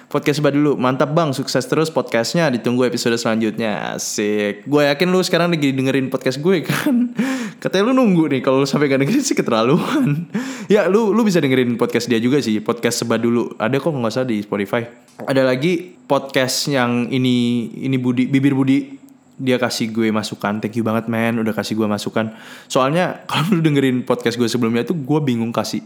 podcast 0.09 0.41
Mbak 0.41 0.53
dulu. 0.57 0.71
Mantap 0.75 1.13
bang, 1.13 1.29
sukses 1.31 1.61
terus 1.69 1.93
podcastnya. 1.93 2.49
Ditunggu 2.49 2.89
episode 2.89 3.13
selanjutnya. 3.15 3.93
Asik. 3.95 4.65
Gue 4.65 4.89
yakin 4.89 5.07
lu 5.13 5.21
sekarang 5.21 5.53
lagi 5.53 5.69
dengerin 5.69 6.09
podcast 6.09 6.41
gue 6.41 6.65
kan. 6.65 7.13
Katanya 7.61 7.93
lu 7.93 7.93
nunggu 7.93 8.25
nih. 8.33 8.41
Kalau 8.41 8.65
lu 8.65 8.67
sampai 8.67 8.89
gak 8.89 9.05
dengerin 9.05 9.21
sih 9.23 9.37
keterlaluan. 9.37 10.25
ya 10.73 10.89
lu 10.89 11.13
lu 11.13 11.21
bisa 11.21 11.37
dengerin 11.37 11.77
podcast 11.77 12.09
dia 12.09 12.17
juga 12.17 12.41
sih. 12.41 12.57
Podcast 12.59 13.05
Seba 13.05 13.21
dulu. 13.21 13.53
Ada 13.61 13.77
kok 13.77 13.93
nggak 13.93 14.11
usah 14.11 14.25
di 14.25 14.41
Spotify. 14.41 14.81
Ada 15.29 15.45
lagi 15.45 15.93
podcast 16.09 16.73
yang 16.73 17.07
ini 17.13 17.69
ini 17.85 17.95
Budi 18.01 18.25
bibir 18.25 18.57
Budi 18.57 18.97
dia 19.39 19.55
kasih 19.55 19.95
gue 19.95 20.11
masukan 20.11 20.59
thank 20.59 20.75
you 20.75 20.83
banget 20.83 21.07
man 21.07 21.39
udah 21.39 21.55
kasih 21.55 21.79
gue 21.79 21.87
masukan 21.87 22.35
soalnya 22.67 23.19
kalau 23.31 23.55
lu 23.55 23.63
dengerin 23.63 24.03
podcast 24.03 24.35
gue 24.35 24.51
sebelumnya 24.51 24.83
tuh 24.83 24.99
gue 24.99 25.19
bingung 25.23 25.55
kasih 25.55 25.79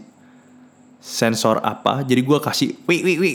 sensor 0.98 1.62
apa 1.62 2.02
jadi 2.02 2.18
gue 2.18 2.38
kasih 2.42 2.74
wi 2.90 3.06
wi 3.06 3.14
wi 3.22 3.32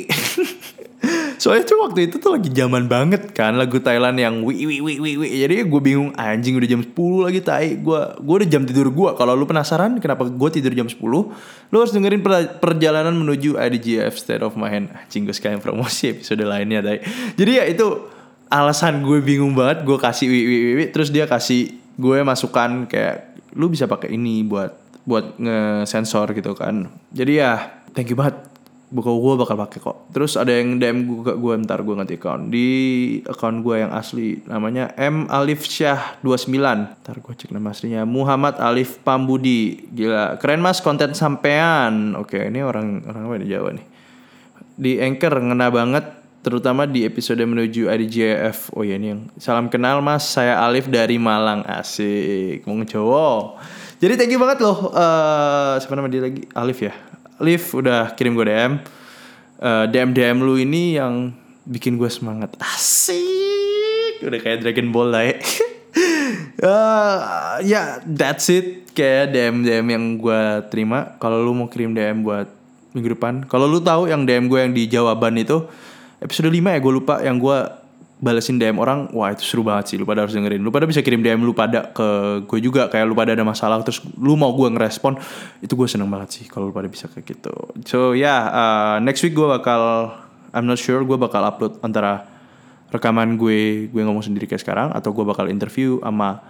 Soalnya 1.39 1.63
tuh 1.63 1.79
waktu 1.87 2.11
itu 2.11 2.19
tuh 2.19 2.35
lagi 2.35 2.51
zaman 2.51 2.91
banget 2.91 3.31
kan 3.31 3.55
lagu 3.55 3.79
Thailand 3.79 4.19
yang 4.19 4.43
wi 4.43 4.67
wi 4.67 4.83
wi 4.83 4.99
wi 4.99 5.11
wi. 5.15 5.27
Jadi 5.39 5.63
gue 5.63 5.81
bingung 5.81 6.11
anjing 6.19 6.59
udah 6.59 6.67
jam 6.67 6.83
10 6.83 6.91
lagi 7.23 7.39
tai. 7.39 7.79
Gue 7.79 7.95
gue 8.19 8.35
udah 8.43 8.49
jam 8.51 8.67
tidur 8.67 8.91
gue. 8.91 9.09
Kalau 9.15 9.39
lu 9.39 9.47
penasaran 9.47 10.03
kenapa 10.03 10.27
gue 10.27 10.49
tidur 10.51 10.75
jam 10.75 10.91
10, 10.91 10.99
lu 10.99 11.75
harus 11.79 11.95
dengerin 11.95 12.19
perjalanan 12.59 13.15
menuju 13.15 13.55
IDGF 13.55 14.19
State 14.19 14.43
of 14.43 14.59
Mind. 14.59 14.91
Anjing 14.91 15.23
gue 15.23 15.31
sekalian 15.31 15.63
promosi 15.63 16.11
episode 16.11 16.43
lainnya 16.43 16.83
tai. 16.83 16.99
Jadi 17.39 17.51
ya 17.55 17.63
itu 17.71 17.87
alasan 18.51 18.99
gue 19.07 19.23
bingung 19.23 19.55
banget 19.55 19.87
gue 19.87 19.95
kasih 19.95 20.27
wi 20.27 20.41
wi 20.43 20.57
wi, 20.59 20.71
wi 20.75 20.85
terus 20.91 21.07
dia 21.07 21.23
kasih 21.23 21.71
gue 21.95 22.17
masukan 22.19 22.83
kayak 22.83 23.39
lu 23.55 23.71
bisa 23.71 23.87
pakai 23.87 24.11
ini 24.11 24.43
buat 24.43 24.75
buat 25.07 25.39
nge-sensor 25.39 26.35
gitu 26.35 26.51
kan. 26.51 26.91
Jadi 27.15 27.39
ya 27.39 27.79
thank 27.95 28.11
you 28.11 28.17
banget 28.19 28.48
buka 28.89 29.13
gue 29.13 29.33
bakal 29.37 29.55
pakai 29.55 29.79
kok. 29.79 29.97
Terus 30.09 30.33
ada 30.33 30.49
yang 30.49 30.81
DM 30.81 31.05
gue 31.05 31.33
gue 31.37 31.53
ntar 31.61 31.85
gue 31.85 31.93
ganti 31.93 32.17
account 32.17 32.49
di 32.49 32.67
account 33.29 33.61
gue 33.61 33.85
yang 33.85 33.93
asli 33.93 34.41
namanya 34.49 34.89
M 34.97 35.29
Alif 35.29 35.69
Syah 35.69 36.17
29. 36.25 37.05
Ntar 37.05 37.17
gue 37.21 37.33
cek 37.37 37.53
nama 37.53 37.69
aslinya 37.69 38.01
Muhammad 38.09 38.57
Alif 38.57 38.97
Pambudi. 39.05 39.85
Gila, 39.93 40.41
keren 40.41 40.65
Mas 40.65 40.81
konten 40.81 41.13
sampean. 41.13 42.17
Oke, 42.17 42.49
ini 42.49 42.65
orang 42.65 43.05
orang 43.05 43.23
apa 43.29 43.35
di 43.37 43.47
Jawa 43.47 43.69
nih. 43.77 43.85
Di 44.79 44.91
Anchor 45.05 45.33
ngena 45.37 45.69
banget 45.69 46.05
terutama 46.41 46.89
di 46.89 47.05
episode 47.05 47.45
menuju 47.45 47.85
IDJF. 47.93 48.73
Oh 48.73 48.81
ya 48.81 48.97
ini 48.97 49.13
yang 49.13 49.21
salam 49.37 49.69
kenal 49.69 50.01
Mas, 50.01 50.25
saya 50.25 50.57
Alif 50.65 50.89
dari 50.89 51.21
Malang. 51.21 51.61
Asik, 51.61 52.65
mau 52.65 52.73
ngecowo. 52.81 53.59
Jadi 53.99 54.13
thank 54.15 54.31
you 54.31 54.39
banget 54.39 54.63
loh. 54.63 54.89
Uh, 54.95 55.75
siapa 55.77 55.93
nama 55.93 56.07
dia 56.07 56.23
lagi? 56.23 56.47
Alif 56.55 56.79
ya. 56.79 56.95
Liv 57.39 57.63
udah 57.71 58.13
kirim 58.15 58.35
gue 58.35 58.45
DM. 58.47 58.83
Uh, 59.59 59.85
DM 59.91 60.11
DM 60.15 60.37
lu 60.43 60.55
ini 60.59 60.95
yang 60.99 61.31
bikin 61.67 61.95
gue 61.95 62.07
semangat. 62.11 62.55
Asik! 62.59 64.23
Udah 64.23 64.39
kayak 64.39 64.63
Dragon 64.63 64.91
Ball 64.91 65.07
lah 65.11 65.23
ya. 65.23 65.35
Uh, 66.59 67.17
ya 67.71 68.03
that's 68.03 68.51
it. 68.51 68.91
Kayak 68.91 69.31
DM 69.31 69.63
DM 69.63 69.85
yang 69.95 70.05
gue 70.19 70.41
terima. 70.67 71.15
Kalau 71.23 71.39
lu 71.39 71.55
mau 71.55 71.71
kirim 71.71 71.95
DM 71.95 72.23
buat 72.27 72.51
minggu 72.91 73.15
depan. 73.15 73.47
Kalau 73.47 73.67
lu 73.67 73.79
tahu 73.79 74.11
yang 74.11 74.27
DM 74.27 74.51
gue 74.51 74.59
yang 74.59 74.73
di 74.75 74.83
jawaban 74.91 75.39
itu 75.39 75.63
episode 76.19 76.51
5 76.51 76.59
ya 76.59 76.79
gue 76.83 76.93
lupa 76.93 77.23
yang 77.23 77.39
gue 77.39 77.57
balesin 78.19 78.59
DM 78.59 78.75
orang 78.75 79.07
wah 79.15 79.31
itu 79.31 79.47
seru 79.47 79.63
banget 79.63 79.95
sih 79.95 79.97
lu 79.97 80.03
pada 80.03 80.27
harus 80.27 80.35
dengerin. 80.35 80.59
Lu 80.59 80.69
pada 80.69 80.83
bisa 80.83 80.99
kirim 80.99 81.23
DM 81.23 81.39
lu 81.39 81.55
pada 81.55 81.87
ke 81.95 82.43
gue 82.43 82.59
juga 82.59 82.91
kayak 82.91 83.07
lu 83.07 83.15
pada 83.15 83.31
ada 83.31 83.47
masalah 83.47 83.79
terus 83.79 84.03
lu 84.19 84.35
mau 84.35 84.51
gue 84.51 84.67
ngerespon 84.67 85.15
itu 85.63 85.71
gue 85.71 85.87
seneng 85.87 86.11
banget 86.11 86.29
sih 86.35 86.45
kalau 86.51 86.67
lu 86.69 86.73
pada 86.75 86.91
bisa 86.91 87.07
kayak 87.07 87.25
gitu. 87.25 87.55
So 87.87 88.11
ya 88.11 88.27
yeah, 88.27 88.41
uh, 88.51 88.95
next 88.99 89.23
week 89.23 89.31
gue 89.31 89.47
bakal 89.47 90.11
I'm 90.51 90.67
not 90.67 90.77
sure 90.77 90.99
gue 91.07 91.17
bakal 91.17 91.47
upload 91.47 91.79
antara 91.79 92.27
rekaman 92.91 93.39
gue 93.39 93.87
gue 93.87 94.01
ngomong 94.03 94.25
sendiri 94.25 94.49
kayak 94.51 94.61
sekarang 94.67 94.91
atau 94.91 95.15
gue 95.15 95.23
bakal 95.23 95.47
interview 95.47 96.03
sama 96.03 96.43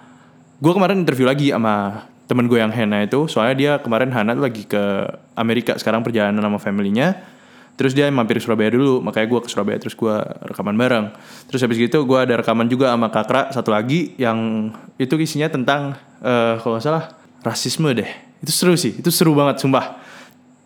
gue 0.58 0.72
kemarin 0.74 1.06
interview 1.06 1.30
lagi 1.30 1.54
sama 1.54 2.08
temen 2.26 2.46
gue 2.46 2.58
yang 2.62 2.74
Hana 2.74 3.06
itu 3.06 3.30
soalnya 3.30 3.56
dia 3.56 3.72
kemarin 3.82 4.10
Hana 4.10 4.34
lagi 4.34 4.66
ke 4.66 5.06
Amerika 5.38 5.78
sekarang 5.78 6.02
perjalanan 6.02 6.42
sama 6.42 6.58
familynya 6.58 7.39
terus 7.80 7.96
dia 7.96 8.12
mampir 8.12 8.36
ke 8.36 8.44
Surabaya 8.44 8.76
dulu 8.76 9.00
makanya 9.00 9.32
gue 9.32 9.40
ke 9.40 9.48
Surabaya 9.48 9.80
terus 9.80 9.96
gue 9.96 10.12
rekaman 10.52 10.76
bareng. 10.76 11.16
Terus 11.48 11.64
habis 11.64 11.80
gitu 11.80 12.04
gue 12.04 12.20
ada 12.20 12.44
rekaman 12.44 12.68
juga 12.68 12.92
sama 12.92 13.08
Kakra 13.08 13.56
satu 13.56 13.72
lagi 13.72 14.20
yang 14.20 14.68
itu 15.00 15.16
isinya 15.16 15.48
tentang 15.48 15.96
uh, 16.20 16.60
kalau 16.60 16.76
nggak 16.76 16.84
salah 16.84 17.16
rasisme 17.40 17.88
deh. 17.96 18.12
Itu 18.44 18.52
seru 18.52 18.76
sih 18.76 19.00
itu 19.00 19.08
seru 19.16 19.32
banget 19.32 19.64
sumpah. 19.64 19.96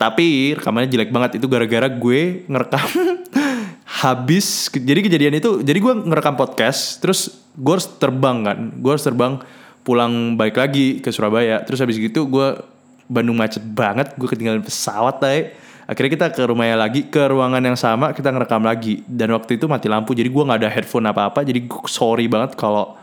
Tapi 0.01 0.57
rekamannya 0.57 0.89
jelek 0.89 1.13
banget 1.13 1.37
itu 1.37 1.45
gara-gara 1.45 1.85
gue 1.85 2.49
ngerekam 2.49 2.81
habis 4.01 4.73
jadi 4.73 5.05
kejadian 5.05 5.37
itu 5.37 5.61
jadi 5.61 5.77
gue 5.77 5.93
ngerekam 6.09 6.33
podcast 6.33 6.97
terus 6.97 7.45
gue 7.53 7.73
harus 7.77 7.93
terbang 8.01 8.41
kan. 8.41 8.57
Gue 8.81 8.89
harus 8.89 9.05
terbang 9.05 9.37
pulang 9.85 10.33
balik 10.33 10.57
lagi 10.57 10.97
ke 10.97 11.13
Surabaya. 11.13 11.61
Terus 11.61 11.77
habis 11.77 12.01
gitu 12.01 12.25
gue 12.25 12.57
Bandung 13.05 13.37
macet 13.37 13.61
banget 13.61 14.17
gue 14.17 14.25
ketinggalan 14.25 14.65
pesawat 14.65 15.21
deh 15.21 15.53
akhirnya 15.87 16.11
kita 16.15 16.27
ke 16.31 16.43
rumahnya 16.47 16.77
lagi 16.79 17.01
ke 17.07 17.21
ruangan 17.29 17.63
yang 17.63 17.77
sama 17.79 18.11
kita 18.11 18.31
ngerekam 18.31 18.63
lagi. 18.63 19.01
Dan 19.07 19.31
waktu 19.35 19.57
itu 19.57 19.65
mati 19.71 19.87
lampu 19.87 20.11
jadi 20.15 20.27
gue 20.27 20.43
nggak 20.43 20.59
ada 20.63 20.69
headphone 20.71 21.07
apa 21.07 21.31
apa 21.31 21.39
jadi 21.41 21.63
gue 21.63 21.87
sorry 21.87 22.27
banget 22.27 22.59
kalau 22.59 22.95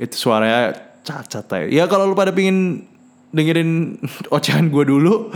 itu 0.00 0.16
suaranya 0.16 0.74
cacat 1.02 1.46
ya. 1.68 1.82
Ya 1.82 1.84
kalau 1.90 2.08
lu 2.08 2.14
pada 2.14 2.30
pingin 2.30 2.86
dengerin 3.30 3.98
ocehan 4.34 4.70
gue 4.70 4.84
dulu 4.86 5.30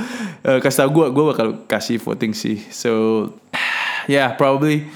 uh, 0.46 0.58
kasih 0.62 0.86
tau 0.86 0.90
gue 0.94 1.06
gue 1.10 1.24
bakal 1.34 1.48
kasih 1.66 1.98
voting 1.98 2.30
sih. 2.30 2.62
So 2.70 3.34
yeah 4.12 4.32
probably 4.38 4.86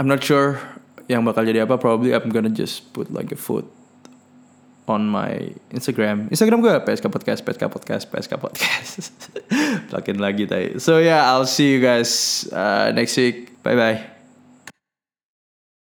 I'm 0.00 0.08
not 0.08 0.24
sure 0.24 0.60
yang 1.06 1.22
bakal 1.22 1.46
jadi 1.46 1.68
apa 1.68 1.78
probably 1.78 2.16
I'm 2.16 2.32
gonna 2.32 2.50
just 2.50 2.90
put 2.90 3.12
like 3.14 3.30
a 3.30 3.38
foot 3.38 3.75
on 4.86 5.06
my 5.10 5.50
Instagram. 5.74 6.30
Instagram 6.30 6.62
gue 6.62 6.74
PSK 6.86 7.06
Podcast, 7.10 7.40
PSK 7.42 7.64
Podcast, 7.70 8.04
PSK 8.08 8.32
Podcast. 8.38 9.10
Plugin 9.90 10.18
lagi 10.22 10.46
tadi. 10.46 10.78
So 10.78 10.98
yeah, 10.98 11.30
I'll 11.30 11.48
see 11.48 11.74
you 11.74 11.82
guys 11.82 12.46
uh, 12.54 12.94
next 12.94 13.18
week. 13.18 13.62
Bye 13.62 13.76
bye. 13.76 14.15